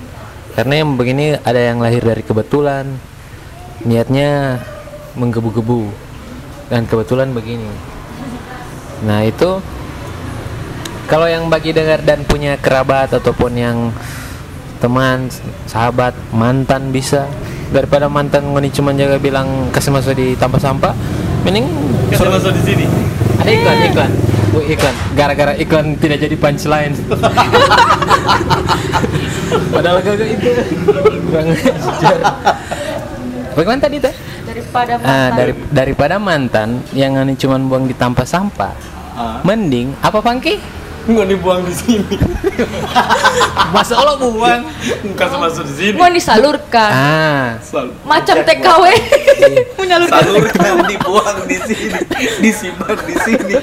Karena 0.55 0.85
yang 0.85 0.95
begini 0.95 1.35
ada 1.41 1.59
yang 1.59 1.81
lahir 1.83 2.05
dari 2.05 2.23
kebetulan. 2.23 2.87
Niatnya 3.83 4.61
menggebu-gebu. 5.17 5.91
Dan 6.71 6.87
kebetulan 6.87 7.35
begini. 7.35 7.67
Nah 9.03 9.25
itu 9.27 9.59
kalau 11.11 11.27
yang 11.27 11.51
bagi 11.51 11.75
dengar 11.75 12.05
dan 12.07 12.23
punya 12.23 12.55
kerabat 12.55 13.11
ataupun 13.11 13.53
yang 13.59 13.91
teman 14.79 15.27
sahabat 15.67 16.15
mantan 16.31 16.95
bisa. 16.95 17.27
Daripada 17.71 18.11
mantan 18.11 18.51
ngoni 18.51 18.71
cuma 18.75 18.91
jaga 18.91 19.19
bilang 19.23 19.71
kasih 19.71 19.95
masuk 19.95 20.19
di 20.19 20.35
tanpa 20.35 20.59
sampah 20.59 20.91
mending 21.47 21.67
Kasih 22.11 22.27
masuk 22.27 22.51
di 22.51 22.63
sini. 22.67 22.85
ada 23.41 23.51
iklan 23.51 23.79
iklan 23.89 24.11
Wih, 24.51 24.75
iklan. 24.75 24.95
Gara-gara 25.15 25.53
iklan 25.55 25.95
tidak 25.95 26.19
jadi 26.21 26.35
punchline. 26.35 26.95
Padahal 29.71 29.99
gak 30.03 30.15
itu. 30.21 30.51
Kurang 31.27 31.49
ajar. 31.55 32.19
Bagaimana 33.51 33.81
tadi 33.81 33.97
teh? 33.99 34.15
Daripada 34.47 34.93
Ah, 34.97 35.31
mantan. 35.31 35.37
dari 35.37 35.53
daripada 35.71 36.17
mantan 36.19 36.69
yang 36.91 37.15
cuma 37.37 37.55
buang 37.59 37.87
di 37.87 37.95
tanpa 37.95 38.27
sampah 38.27 38.75
Ah. 39.11 39.39
mending 39.43 39.93
apa 40.01 40.19
pangki 40.19 40.57
Nggak 41.07 41.27
dibuang 41.29 41.63
di 41.65 41.75
sini. 41.75 42.15
masa 43.75 43.97
Allah 43.97 44.19
buang 44.19 44.63
Kasih 45.17 45.39
masuk 45.39 45.65
di 45.65 45.75
sini. 45.75 45.97
Mau 45.97 46.11
disalurkan. 46.11 46.91
ah 46.91 47.49
Selalu. 47.61 47.93
Macam 48.05 48.37
TKW 48.43 48.85
menyalurkan 49.81 50.21
Salurkan 50.21 50.77
dibuang 50.85 51.39
di 51.47 51.57
sini, 51.63 51.99
disimpan 52.41 52.97
di 53.01 53.15
sini. 53.17 53.55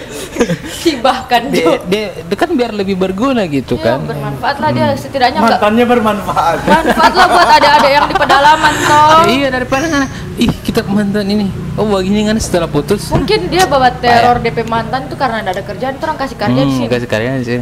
hibahkan 0.86 1.42
dia, 1.50 1.82
dia, 1.90 2.06
dia 2.14 2.38
kan 2.38 2.54
biar 2.54 2.70
lebih 2.72 2.94
berguna 2.94 3.44
gitu 3.46 3.74
Iya, 3.76 3.98
kan 3.98 4.06
bermanfaat 4.06 4.58
lah 4.62 4.70
dia 4.70 4.88
setidaknya 4.94 5.40
enggak 5.42 5.60
Mantannya 5.60 5.86
bermanfaat. 5.90 6.58
manfaat 6.64 7.14
lah 7.18 7.28
buat 7.28 7.50
ada-ada 7.58 7.90
yang 7.90 8.06
di 8.06 8.16
pedalaman 8.16 8.74
toh. 8.86 9.22
iya 9.26 9.48
daripada 9.50 10.06
ih 10.38 10.54
kita 10.62 10.86
mantan 10.86 11.26
ini 11.28 11.48
oh 11.78 11.86
begini 11.86 12.26
kan 12.26 12.38
setelah 12.38 12.66
putus. 12.66 13.08
Mungkin 13.08 13.48
dia 13.48 13.64
bawa 13.64 13.94
teror 13.94 14.42
DP 14.42 14.66
mantan 14.66 15.06
itu 15.06 15.14
karena 15.14 15.40
ada 15.40 15.62
kerjaan, 15.62 15.96
terus 15.96 16.04
orang 16.04 16.18
kasih 16.18 16.36
di 16.36 16.44
Hmm, 16.44 16.74
sini. 16.76 16.88
kasih 16.88 17.08
karya 17.08 17.32
sih 17.42 17.62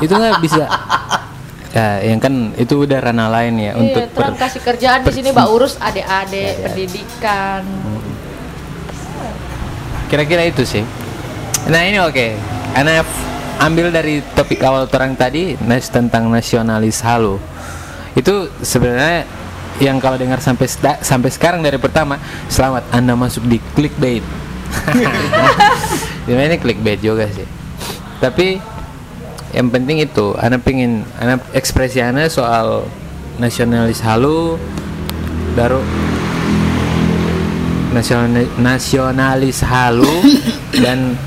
itu 0.00 0.12
nggak 0.12 0.38
bisa. 0.40 0.64
Ya 1.70 2.02
yang 2.02 2.18
kan 2.18 2.34
itu 2.58 2.82
udah 2.82 2.98
ranah 2.98 3.30
lain 3.30 3.54
ya 3.54 3.78
untuk 3.78 4.02
Iya, 4.02 4.10
terus 4.10 4.26
per- 4.26 4.42
kasih 4.42 4.58
kerjaan 4.60 5.00
di 5.00 5.12
sini 5.12 5.30
mbak 5.30 5.46
urus 5.46 5.78
adik-adik, 5.78 6.66
pendidikan. 6.66 7.62
kira-kira 10.06 10.42
itu 10.44 10.66
sih. 10.66 10.82
Nah 11.70 11.80
ini 11.80 12.02
oke. 12.02 12.34
Ana 12.74 13.02
f- 13.02 13.22
ambil 13.60 13.90
dari 13.90 14.18
topik 14.34 14.58
awal 14.60 14.86
terang 14.86 15.14
tadi 15.14 15.54
nas 15.60 15.86
tentang 15.86 16.26
nasionalis 16.26 16.98
halu 17.02 17.36
itu 18.12 18.50
sebenarnya 18.58 19.22
yang 19.80 19.96
kalau 19.96 20.20
dengar 20.20 20.38
sampai 20.44 20.68
sampai 21.00 21.30
sekarang 21.32 21.64
dari 21.64 21.80
pertama 21.80 22.20
selamat 22.52 22.84
anda 22.92 23.16
masuk 23.16 23.48
di 23.48 23.56
clickbait. 23.72 24.22
Sebenarnya 26.28 26.48
ini 26.54 26.58
clickbait 26.60 27.00
juga 27.00 27.26
sih. 27.32 27.48
Tapi 28.20 28.60
yang 29.56 29.72
penting 29.72 30.04
itu 30.04 30.36
Ana 30.38 30.60
pingin 30.60 31.02
Ana 31.18 31.40
ekspresi 31.56 31.98
Ana 31.98 32.30
soal 32.30 32.86
nasionalis 33.40 33.98
halu 34.04 34.60
baru 35.58 35.82
nasional 37.90 38.46
nasionalis 38.60 39.64
halu 39.66 40.14
dan 40.84 41.18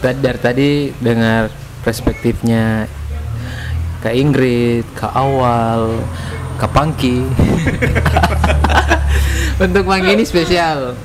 tadi 0.00 0.18
dari 0.22 0.38
tadi 0.40 0.70
dengar 1.02 1.50
perspektifnya 1.82 2.86
ke 4.00 4.14
Ingrid, 4.14 4.86
ke 4.94 5.06
awal, 5.10 5.98
ke 6.56 6.66
Pangki. 6.72 7.16
Untuk 9.60 9.84
Pangki 9.90 10.10
ini 10.16 10.24
spesial. 10.24 10.96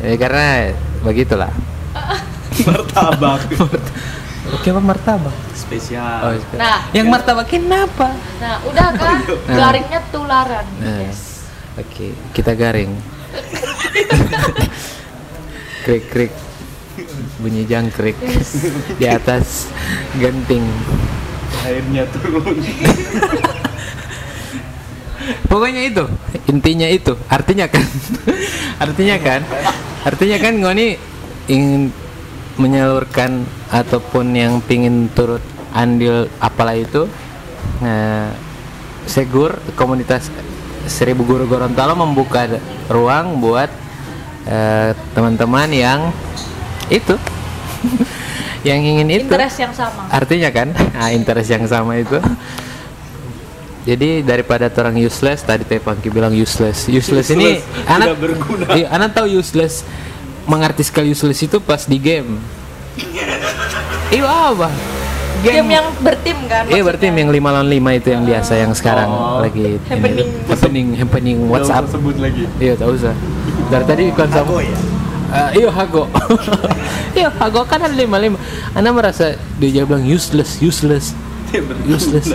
Ya, 0.00 0.14
karena 0.16 0.72
begitulah. 1.04 1.52
Martabak. 2.64 3.40
Oke, 4.56 4.70
apa 4.70 4.78
martabak? 4.78 5.34
Spesial. 5.58 6.22
Oh, 6.22 6.30
spesial. 6.38 6.62
Nah, 6.62 6.78
yang 6.94 7.10
martabak 7.10 7.50
kenapa? 7.50 8.14
nah 8.38 8.62
udah 8.62 8.88
kan 9.00 9.18
garingnya 9.44 10.00
tularan. 10.14 10.66
Nah, 10.78 11.02
Yes. 11.02 11.42
Oke, 11.76 12.14
kita 12.32 12.56
garing. 12.56 12.94
krik 15.84 16.08
krik 16.10 16.32
bunyi 17.38 17.62
jangkrik 17.62 18.16
di 18.96 19.06
atas 19.06 19.70
genting 20.18 20.64
airnya 21.62 22.08
turun 22.10 22.58
pokoknya 25.50 25.82
itu 25.86 26.04
intinya 26.50 26.88
itu. 26.88 27.14
Artinya 27.30 27.66
kan 27.66 27.86
artinya 28.84 29.16
kan 29.18 29.40
artinya 30.06 30.36
kan 30.38 30.52
ngoni 30.60 30.96
ingin 31.50 31.90
menyalurkan 32.56 33.44
ataupun 33.68 34.32
yang 34.32 34.62
pingin 34.64 35.12
turut 35.12 35.42
andil 35.76 36.30
apalah 36.40 36.72
itu 36.72 37.04
nah, 37.84 38.32
Segur 39.06 39.60
komunitas 39.78 40.32
Seribu 40.86 41.22
Guru 41.26 41.46
Gorontalo 41.46 41.94
membuka 41.94 42.46
ruang 42.90 43.38
buat 43.38 43.70
eh, 44.46 44.94
teman-teman 45.14 45.68
yang 45.70 46.00
itu 46.90 47.18
yang 48.68 48.82
ingin 48.82 49.08
itu. 49.10 49.30
Interest 49.30 49.58
yang 49.62 49.74
sama. 49.74 50.10
Artinya 50.10 50.50
kan 50.50 50.74
ah, 51.00 51.10
interest 51.14 51.50
yang 51.54 51.64
sama 51.70 51.98
itu 52.02 52.18
jadi 53.86 54.20
daripada 54.20 54.66
orang 54.68 54.98
useless 54.98 55.40
tadi 55.40 55.62
Teh 55.62 55.78
Pangki 55.78 56.10
bilang 56.10 56.34
useless 56.34 56.90
useless, 56.90 57.30
ini 57.30 57.56
Useless, 57.56 57.86
anak 57.86 58.06
tidak 58.08 58.20
berguna. 58.20 58.64
iya, 58.74 58.86
anak 58.90 59.14
tahu 59.14 59.26
useless 59.32 59.86
mengerti 60.44 60.82
sekali 60.82 61.10
useless 61.10 61.38
itu 61.40 61.56
pas 61.58 61.82
di 61.82 61.96
game 61.96 62.42
iya 64.08 64.26
apa 64.50 64.68
game 65.42 65.68
yang 65.70 65.86
bertim 65.98 66.38
kan 66.46 66.64
Iya 66.66 66.80
maksudnya. 66.80 67.12
yang 67.14 67.30
5 67.30 67.38
lawan 67.46 67.68
5 67.68 67.92
itu 67.94 68.08
yang 68.10 68.24
biasa 68.24 68.52
yang 68.56 68.72
sekarang 68.72 69.06
Oh. 69.06 69.38
lagi 69.38 69.62
ini. 69.68 69.78
Happening. 69.84 70.28
happening 70.48 70.86
happening 70.96 71.38
WhatsApp. 71.46 71.84
Sebut 71.86 72.16
lagi 72.16 72.48
Iya, 72.56 72.74
tak 72.74 72.88
usah. 72.88 73.14
Dari 73.68 73.84
tadi 73.84 74.02
kan 74.10 74.26
sama. 74.26 74.42
Hago 74.42 74.58
ya? 74.58 74.76
Eh, 75.28 75.50
iya 75.60 75.70
Hago. 75.70 76.02
iya 77.18 77.28
Hago 77.30 77.62
kan 77.62 77.78
ada 77.78 77.92
55. 77.92 78.34
Anda 78.72 78.90
merasa 78.90 79.24
dia 79.60 79.84
bilang 79.84 80.02
useless, 80.02 80.58
useless, 80.58 81.12
useless. 81.86 82.32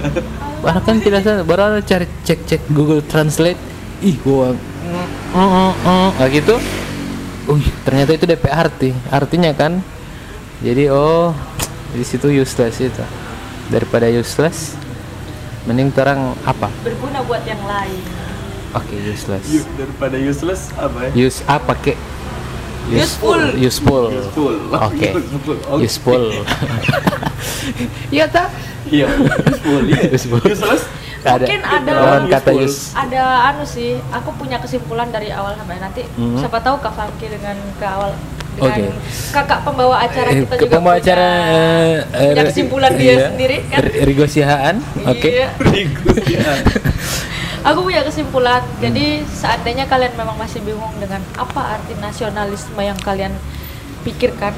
Baru 0.61 0.79
kan 0.85 1.01
tidak 1.01 1.25
sadar, 1.25 1.43
baru 1.45 1.61
ada 1.73 1.81
cari 1.81 2.05
cek-cek 2.25 2.69
Google 2.69 3.01
Translate. 3.05 3.57
Ih, 4.01 4.17
gua 4.21 4.53
mm, 4.53 5.07
mm, 5.37 5.71
mm, 5.85 6.09
kayak 6.17 6.31
gitu. 6.41 6.55
Wih, 7.49 7.67
ternyata 7.85 8.11
itu 8.13 8.25
DP 8.29 8.45
arti. 8.49 8.89
Artinya 9.09 9.51
kan. 9.53 9.81
Jadi 10.61 10.93
oh, 10.93 11.33
di 11.93 12.05
situ 12.05 12.29
useless 12.29 12.77
itu. 12.77 13.05
Daripada 13.73 14.05
useless, 14.09 14.77
mending 15.65 15.93
orang 15.97 16.33
apa? 16.45 16.69
berguna 16.81 17.21
buat 17.25 17.45
yang 17.45 17.61
lain 17.65 18.01
Oke, 18.71 18.95
useless. 19.03 19.45
Yuk, 19.51 19.67
daripada 19.75 20.15
useless 20.15 20.71
apa 20.79 21.11
ya 21.11 21.27
Use 21.27 21.43
apa 21.43 21.75
ke? 21.75 21.93
Useful. 22.87 23.51
Useful. 23.59 24.05
Useful. 24.09 24.55
Oke. 24.71 25.09
Useful. 25.11 25.57
Oke. 25.69 25.85
Useful. 25.85 26.23
Iya 28.11 28.27
tak? 28.27 28.51
Iya 28.91 29.07
useful 29.47 29.81
iya 29.83 30.01
Useful. 30.09 30.39
useless 30.43 30.83
Mungkin 31.21 31.61
ada- 31.61 31.93
lawan 31.93 32.25
kata 32.27 32.49
use. 32.51 32.91
ada 32.91 33.21
anu 33.47 33.61
sih 33.61 33.93
aku 34.09 34.33
punya 34.35 34.57
kesimpulan 34.57 35.05
dari 35.07 35.29
awal 35.29 35.53
sampai 35.53 35.77
nanti 35.77 36.01
Mhm. 36.11 36.33
siapa 36.35 36.57
tahu 36.59 36.77
Kak 36.77 36.91
Fangki 36.91 37.29
dengan 37.29 37.53
ke 37.71 37.85
awal 37.85 38.17
dengan 38.51 38.89
Oke. 38.89 39.31
kakak 39.31 39.59
pembawa 39.61 39.95
acara 40.01 40.27
Eh, 40.27 40.41
kita 40.41 40.49
ke 40.51 40.61
juga 40.61 40.73
pembawa 40.75 40.93
punya, 40.93 41.05
acara 41.07 41.29
eh, 41.29 41.93
punya 42.11 42.33
eh, 42.35 42.47
kesimpulan 42.47 42.91
dia 42.95 43.05
iya. 43.07 43.27
sendiri 43.27 43.57
kan 43.65 43.79
R- 43.79 43.95
Rigo 44.03 44.25
Sihaan. 44.25 44.75
Oke. 45.03 45.29
Iya. 45.31 45.47
Iya. 46.27 46.51
aku 47.61 47.79
punya 47.81 48.01
kesimpulan 48.01 48.61
jadi 48.75 49.05
seandainya 49.23 49.85
kalian 49.85 50.13
memang 50.15 50.33
masih 50.35 50.59
bingung 50.59 50.89
dengan 50.97 51.21
apa 51.35 51.77
arti 51.77 51.93
nasionalisme 51.95 52.81
yang 52.81 52.97
kalian 52.97 53.31
pikirkan 54.01 54.57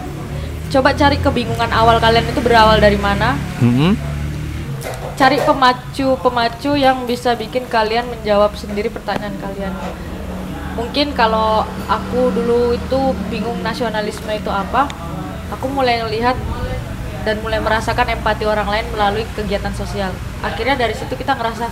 coba 0.70 0.90
cari 0.92 1.20
kebingungan 1.20 1.70
awal 1.70 2.00
kalian 2.00 2.24
itu 2.24 2.40
berawal 2.40 2.80
dari 2.80 2.96
mana 2.96 3.36
Mhm. 3.60 4.13
Cari 5.14 5.38
pemacu-pemacu 5.42 6.74
yang 6.74 7.06
bisa 7.06 7.38
bikin 7.38 7.70
kalian 7.70 8.10
menjawab 8.10 8.58
sendiri 8.58 8.90
pertanyaan 8.90 9.36
kalian. 9.38 9.74
Mungkin 10.74 11.14
kalau 11.14 11.62
aku 11.86 12.34
dulu 12.34 12.74
itu 12.74 13.00
bingung 13.30 13.62
nasionalisme 13.62 14.30
itu 14.34 14.50
apa, 14.50 14.90
aku 15.54 15.70
mulai 15.70 16.02
melihat 16.02 16.34
dan 17.24 17.40
mulai 17.46 17.62
merasakan 17.62 18.10
empati 18.20 18.44
orang 18.44 18.68
lain 18.68 18.86
melalui 18.90 19.24
kegiatan 19.38 19.72
sosial. 19.78 20.10
Akhirnya 20.42 20.74
dari 20.74 20.98
situ 20.98 21.14
kita 21.14 21.38
ngerasa, 21.38 21.70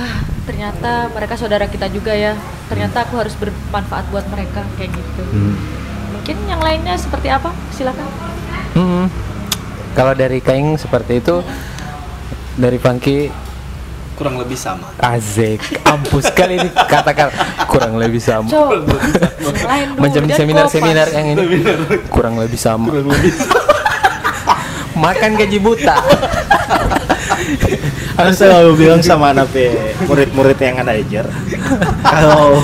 ah 0.00 0.16
ternyata 0.48 1.12
mereka 1.12 1.36
saudara 1.36 1.68
kita 1.68 1.92
juga 1.92 2.16
ya. 2.16 2.32
Ternyata 2.72 3.04
aku 3.04 3.20
harus 3.20 3.36
bermanfaat 3.36 4.08
buat 4.08 4.24
mereka 4.32 4.64
kayak 4.80 4.96
gitu. 4.96 5.22
Hmm. 5.28 5.54
Mungkin 6.16 6.36
yang 6.48 6.62
lainnya 6.64 6.96
seperti 6.96 7.28
apa? 7.28 7.52
Silakan. 7.76 8.08
Mhm. 8.72 9.06
Kalau 9.92 10.16
dari 10.16 10.40
Kaing 10.40 10.80
seperti 10.80 11.20
itu, 11.20 11.44
dari 12.56 12.78
Funky? 12.78 13.30
Kurang 14.12 14.38
lebih 14.38 14.54
sama. 14.54 14.92
Azek, 15.00 15.58
ampus 15.88 16.28
sekali 16.28 16.60
ini 16.60 16.70
kata-kata 16.70 17.64
kurang 17.66 17.96
lebih 17.96 18.20
sama. 18.20 18.48
Macam 19.98 20.22
seminar-seminar 20.28 21.08
yang 21.10 21.26
ini. 21.32 21.44
Kurang 22.12 22.38
lebih 22.38 22.60
sama. 22.60 22.92
kurang 22.92 23.08
lebih 23.08 23.32
Makan 24.92 25.30
gaji 25.40 25.58
buta. 25.58 25.96
Harus 28.12 28.36
selalu 28.36 28.76
bilang 28.76 29.00
sama 29.00 29.32
anak 29.32 29.50
murid-murid 30.06 30.60
yang 30.60 30.84
ada 30.84 30.92
ajar 30.94 31.26
kalau 32.04 32.60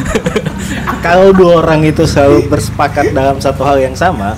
kalau 1.00 1.32
dua 1.32 1.64
orang 1.64 1.82
itu 1.86 2.04
selalu 2.04 2.46
bersepakat 2.46 3.16
dalam 3.16 3.40
satu 3.40 3.64
hal 3.64 3.80
yang 3.80 3.96
sama 3.96 4.36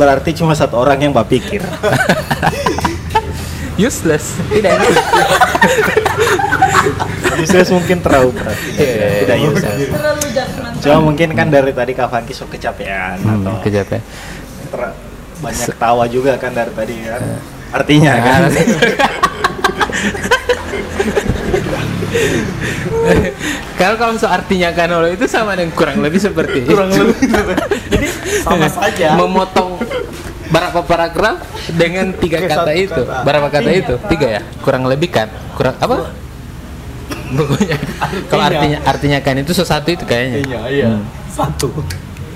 berarti 0.00 0.32
cuma 0.32 0.56
satu 0.56 0.80
orang 0.80 0.98
yang 0.98 1.12
berpikir 1.12 1.60
Useless. 3.74 4.36
Tidak. 4.48 4.72
useless. 7.38 7.68
Mungkin 7.70 7.98
terlalu 8.00 8.36
berat. 8.36 8.58
Tidak 8.58 9.36
useless. 9.42 9.76
Terlalu 9.88 10.20
cuma 10.82 10.98
mungkin 11.00 11.28
kan 11.32 11.46
dari 11.46 11.70
tadi 11.70 11.92
Kak 11.92 12.08
Fanki 12.08 12.32
sok 12.32 12.52
kecapean 12.52 13.14
Hmm, 13.16 13.38
atau 13.40 13.54
kejap 13.62 13.86
ya. 13.88 14.00
ter- 14.66 14.96
banyak 15.38 15.74
tawa 15.74 16.04
juga 16.06 16.34
kan 16.36 16.50
dari 16.50 16.70
tadi 16.70 16.94
kan 17.02 17.22
artinya 17.72 18.12
kan. 18.14 18.40
Kalau 23.74 23.96
kalau 23.96 24.14
soal 24.14 24.38
artinya 24.38 24.70
kanolo 24.70 25.08
itu 25.08 25.26
sama 25.26 25.58
dengan 25.58 25.74
kurang 25.74 25.98
lebih 25.98 26.18
seperti 26.18 26.62
kurang 26.62 26.90
itu. 26.90 27.02
lebih 27.02 27.26
jadi 27.90 28.06
sama 28.42 28.66
saja. 28.68 29.18
Memotong 29.18 29.81
berapa 30.52 30.84
paragraf 30.84 31.40
dengan 31.72 32.12
tiga 32.12 32.44
kata 32.44 32.72
itu. 32.76 32.92
kata. 32.92 33.24
Berapa 33.24 33.48
kata 33.48 33.70
itu? 33.72 33.94
Tiga 34.12 34.26
ya? 34.28 34.40
Kurang 34.60 34.84
lebih 34.84 35.08
kan? 35.08 35.32
Kurang 35.56 35.80
apa? 35.80 36.12
Pokoknya 37.32 37.76
kalau 38.28 38.44
artinya 38.44 38.78
artinya 38.84 39.18
kan 39.24 39.40
itu 39.40 39.56
sesuatu 39.56 39.88
itu 39.88 40.04
kayaknya. 40.04 40.44
iya 40.44 40.60
iya 40.68 40.86
Hmm. 40.92 41.08
satu 41.32 41.72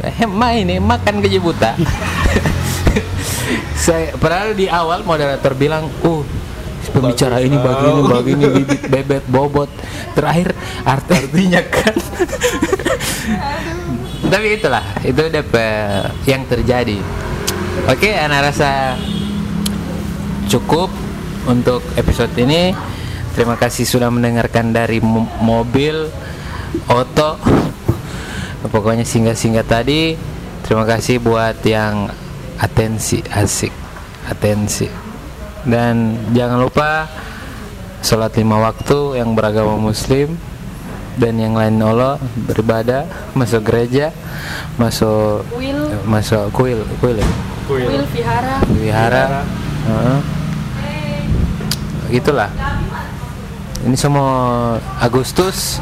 Hema 0.01 0.57
ini 0.57 0.81
makan 0.81 1.21
gaji 1.21 1.37
buta. 1.37 1.77
Saya 3.77 4.17
padahal 4.17 4.57
di 4.57 4.69
awal 4.69 5.05
moderator 5.05 5.53
bilang, 5.53 5.89
"Uh, 6.01 6.25
pembicara 6.93 7.41
ini 7.41 7.57
begini, 7.57 8.01
begini, 8.05 8.45
bibit, 8.61 8.83
bebet, 8.89 9.25
bobot." 9.29 9.69
Terakhir 10.17 10.53
arti 10.85 11.13
artinya 11.17 11.61
kan. 11.65 11.95
Tapi 14.33 14.47
itulah, 14.59 14.85
itu 15.01 15.23
DP 15.29 15.55
yang 16.25 16.43
terjadi. 16.45 16.99
Oke, 17.85 18.17
anak 18.17 18.49
rasa 18.49 18.97
cukup 20.49 20.89
untuk 21.45 21.85
episode 22.01 22.33
ini. 22.41 22.73
Terima 23.37 23.61
kasih 23.61 23.85
sudah 23.85 24.09
mendengarkan 24.09 24.73
dari 24.73 25.05
mo- 25.05 25.29
mobil, 25.45 26.09
oto, 26.89 27.37
pokoknya 28.73 29.05
singgah-singgah 29.05 29.69
tadi. 29.69 30.17
Terima 30.65 30.89
kasih 30.89 31.21
buat 31.21 31.61
yang 31.69 32.09
atensi 32.57 33.21
asik, 33.29 33.71
atensi. 34.25 34.89
Dan 35.69 36.17
jangan 36.33 36.65
lupa 36.65 37.05
sholat 38.01 38.33
lima 38.41 38.57
waktu 38.57 39.21
yang 39.21 39.37
beragama 39.37 39.77
muslim 39.77 40.33
dan 41.21 41.37
yang 41.37 41.53
lain 41.53 41.81
Allah 41.81 42.21
beribadah 42.45 43.09
masuk 43.33 43.65
gereja 43.65 44.13
masuk 44.77 45.43
Will, 45.57 45.89
masuk 46.05 46.53
kuil 46.53 46.85
kuil 47.01 47.19
ya? 47.75 47.89
Will 47.91 48.07
Vihara. 48.15 48.57
wihara 48.71 49.43
Heeh. 49.87 50.19
gitulah 52.07 52.51
ini 53.87 53.95
semua 53.95 54.33
Agustus. 54.99 55.79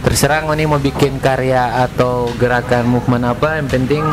Terserah 0.00 0.46
nih 0.46 0.70
mau 0.70 0.78
bikin 0.78 1.18
karya 1.18 1.84
atau 1.84 2.30
gerakan 2.38 2.86
movement 2.86 3.26
apa 3.26 3.58
yang 3.58 3.66
penting 3.66 4.06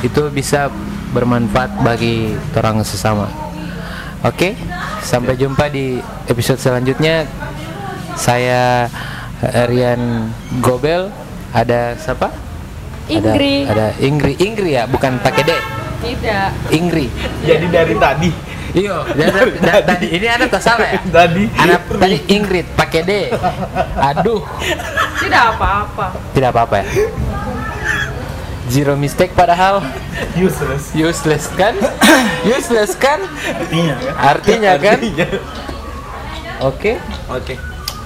itu 0.00 0.32
bisa 0.32 0.72
bermanfaat 1.12 1.84
bagi 1.84 2.34
orang 2.56 2.80
sesama. 2.82 3.28
Oke 4.24 4.58
sampai 5.04 5.36
jumpa 5.36 5.68
di 5.70 6.02
episode 6.26 6.58
selanjutnya. 6.58 7.28
Saya 8.16 8.88
eh, 9.44 9.66
Rian 9.68 10.32
Gobel. 10.64 11.12
Ada 11.52 11.94
siapa? 12.00 12.32
Ingri. 13.06 13.68
ada, 13.68 13.94
ada 13.94 14.02
Ingri. 14.02 14.34
Ingri 14.40 14.74
ya 14.74 14.88
bukan 14.90 15.22
pakai 15.22 15.44
D 15.46 15.52
Tidak. 15.98 16.48
Ingri 16.70 17.06
jadi 17.42 17.66
dari 17.66 17.94
tadi 17.96 18.30
Iya, 18.76 19.08
da- 19.16 19.56
da- 19.56 19.84
tadi 19.86 20.06
ini 20.10 20.26
ada 20.26 20.44
tak 20.46 20.60
salah 20.60 20.84
ya? 20.84 21.00
Tadi 21.16 21.48
Anak 21.56 21.88
tadi 21.96 22.18
Ingrid 22.28 22.66
pakai 22.76 23.00
D. 23.00 23.12
Aduh, 23.96 24.44
Tidak 25.16 25.42
apa-apa. 25.56 26.12
tidak 26.36 26.52
apa-apa 26.52 26.84
ya. 26.84 26.86
Zero 28.68 28.92
mistake 28.92 29.32
padahal 29.32 29.80
useless. 30.36 30.92
useless 30.92 31.48
kan? 31.54 31.72
useless 32.52 32.92
kan? 32.92 33.22
Artinya 33.48 33.96
kan? 33.96 34.12
Artinya 34.18 34.72
kan? 34.76 34.98
Oke. 36.60 36.92
Oke. 37.30 37.54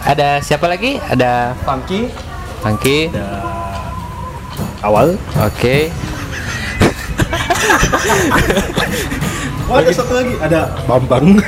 Ada 0.01 0.39
siapa 0.39 0.71
lagi? 0.71 1.03
Ada 1.03 1.59
Funky 1.61 2.13
Angki. 2.63 3.11
ada 3.11 3.27
Awal. 4.83 5.17
Oke. 5.41 5.89
Oh, 9.71 9.79
ada 9.79 9.91
satu 9.95 10.13
lagi. 10.19 10.35
Ada 10.43 10.61
Bambang. 10.87 11.39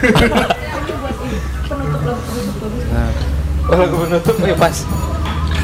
Oh, 3.71 3.77
lagu 3.79 3.97
penutup 4.07 4.37
ya 4.43 4.55
pas. 4.59 4.77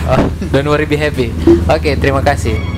Oh, 0.08 0.22
don't 0.54 0.68
worry 0.70 0.88
be 0.88 0.96
happy. 0.96 1.34
Oke, 1.68 1.98
terima 2.00 2.24
kasih. 2.24 2.77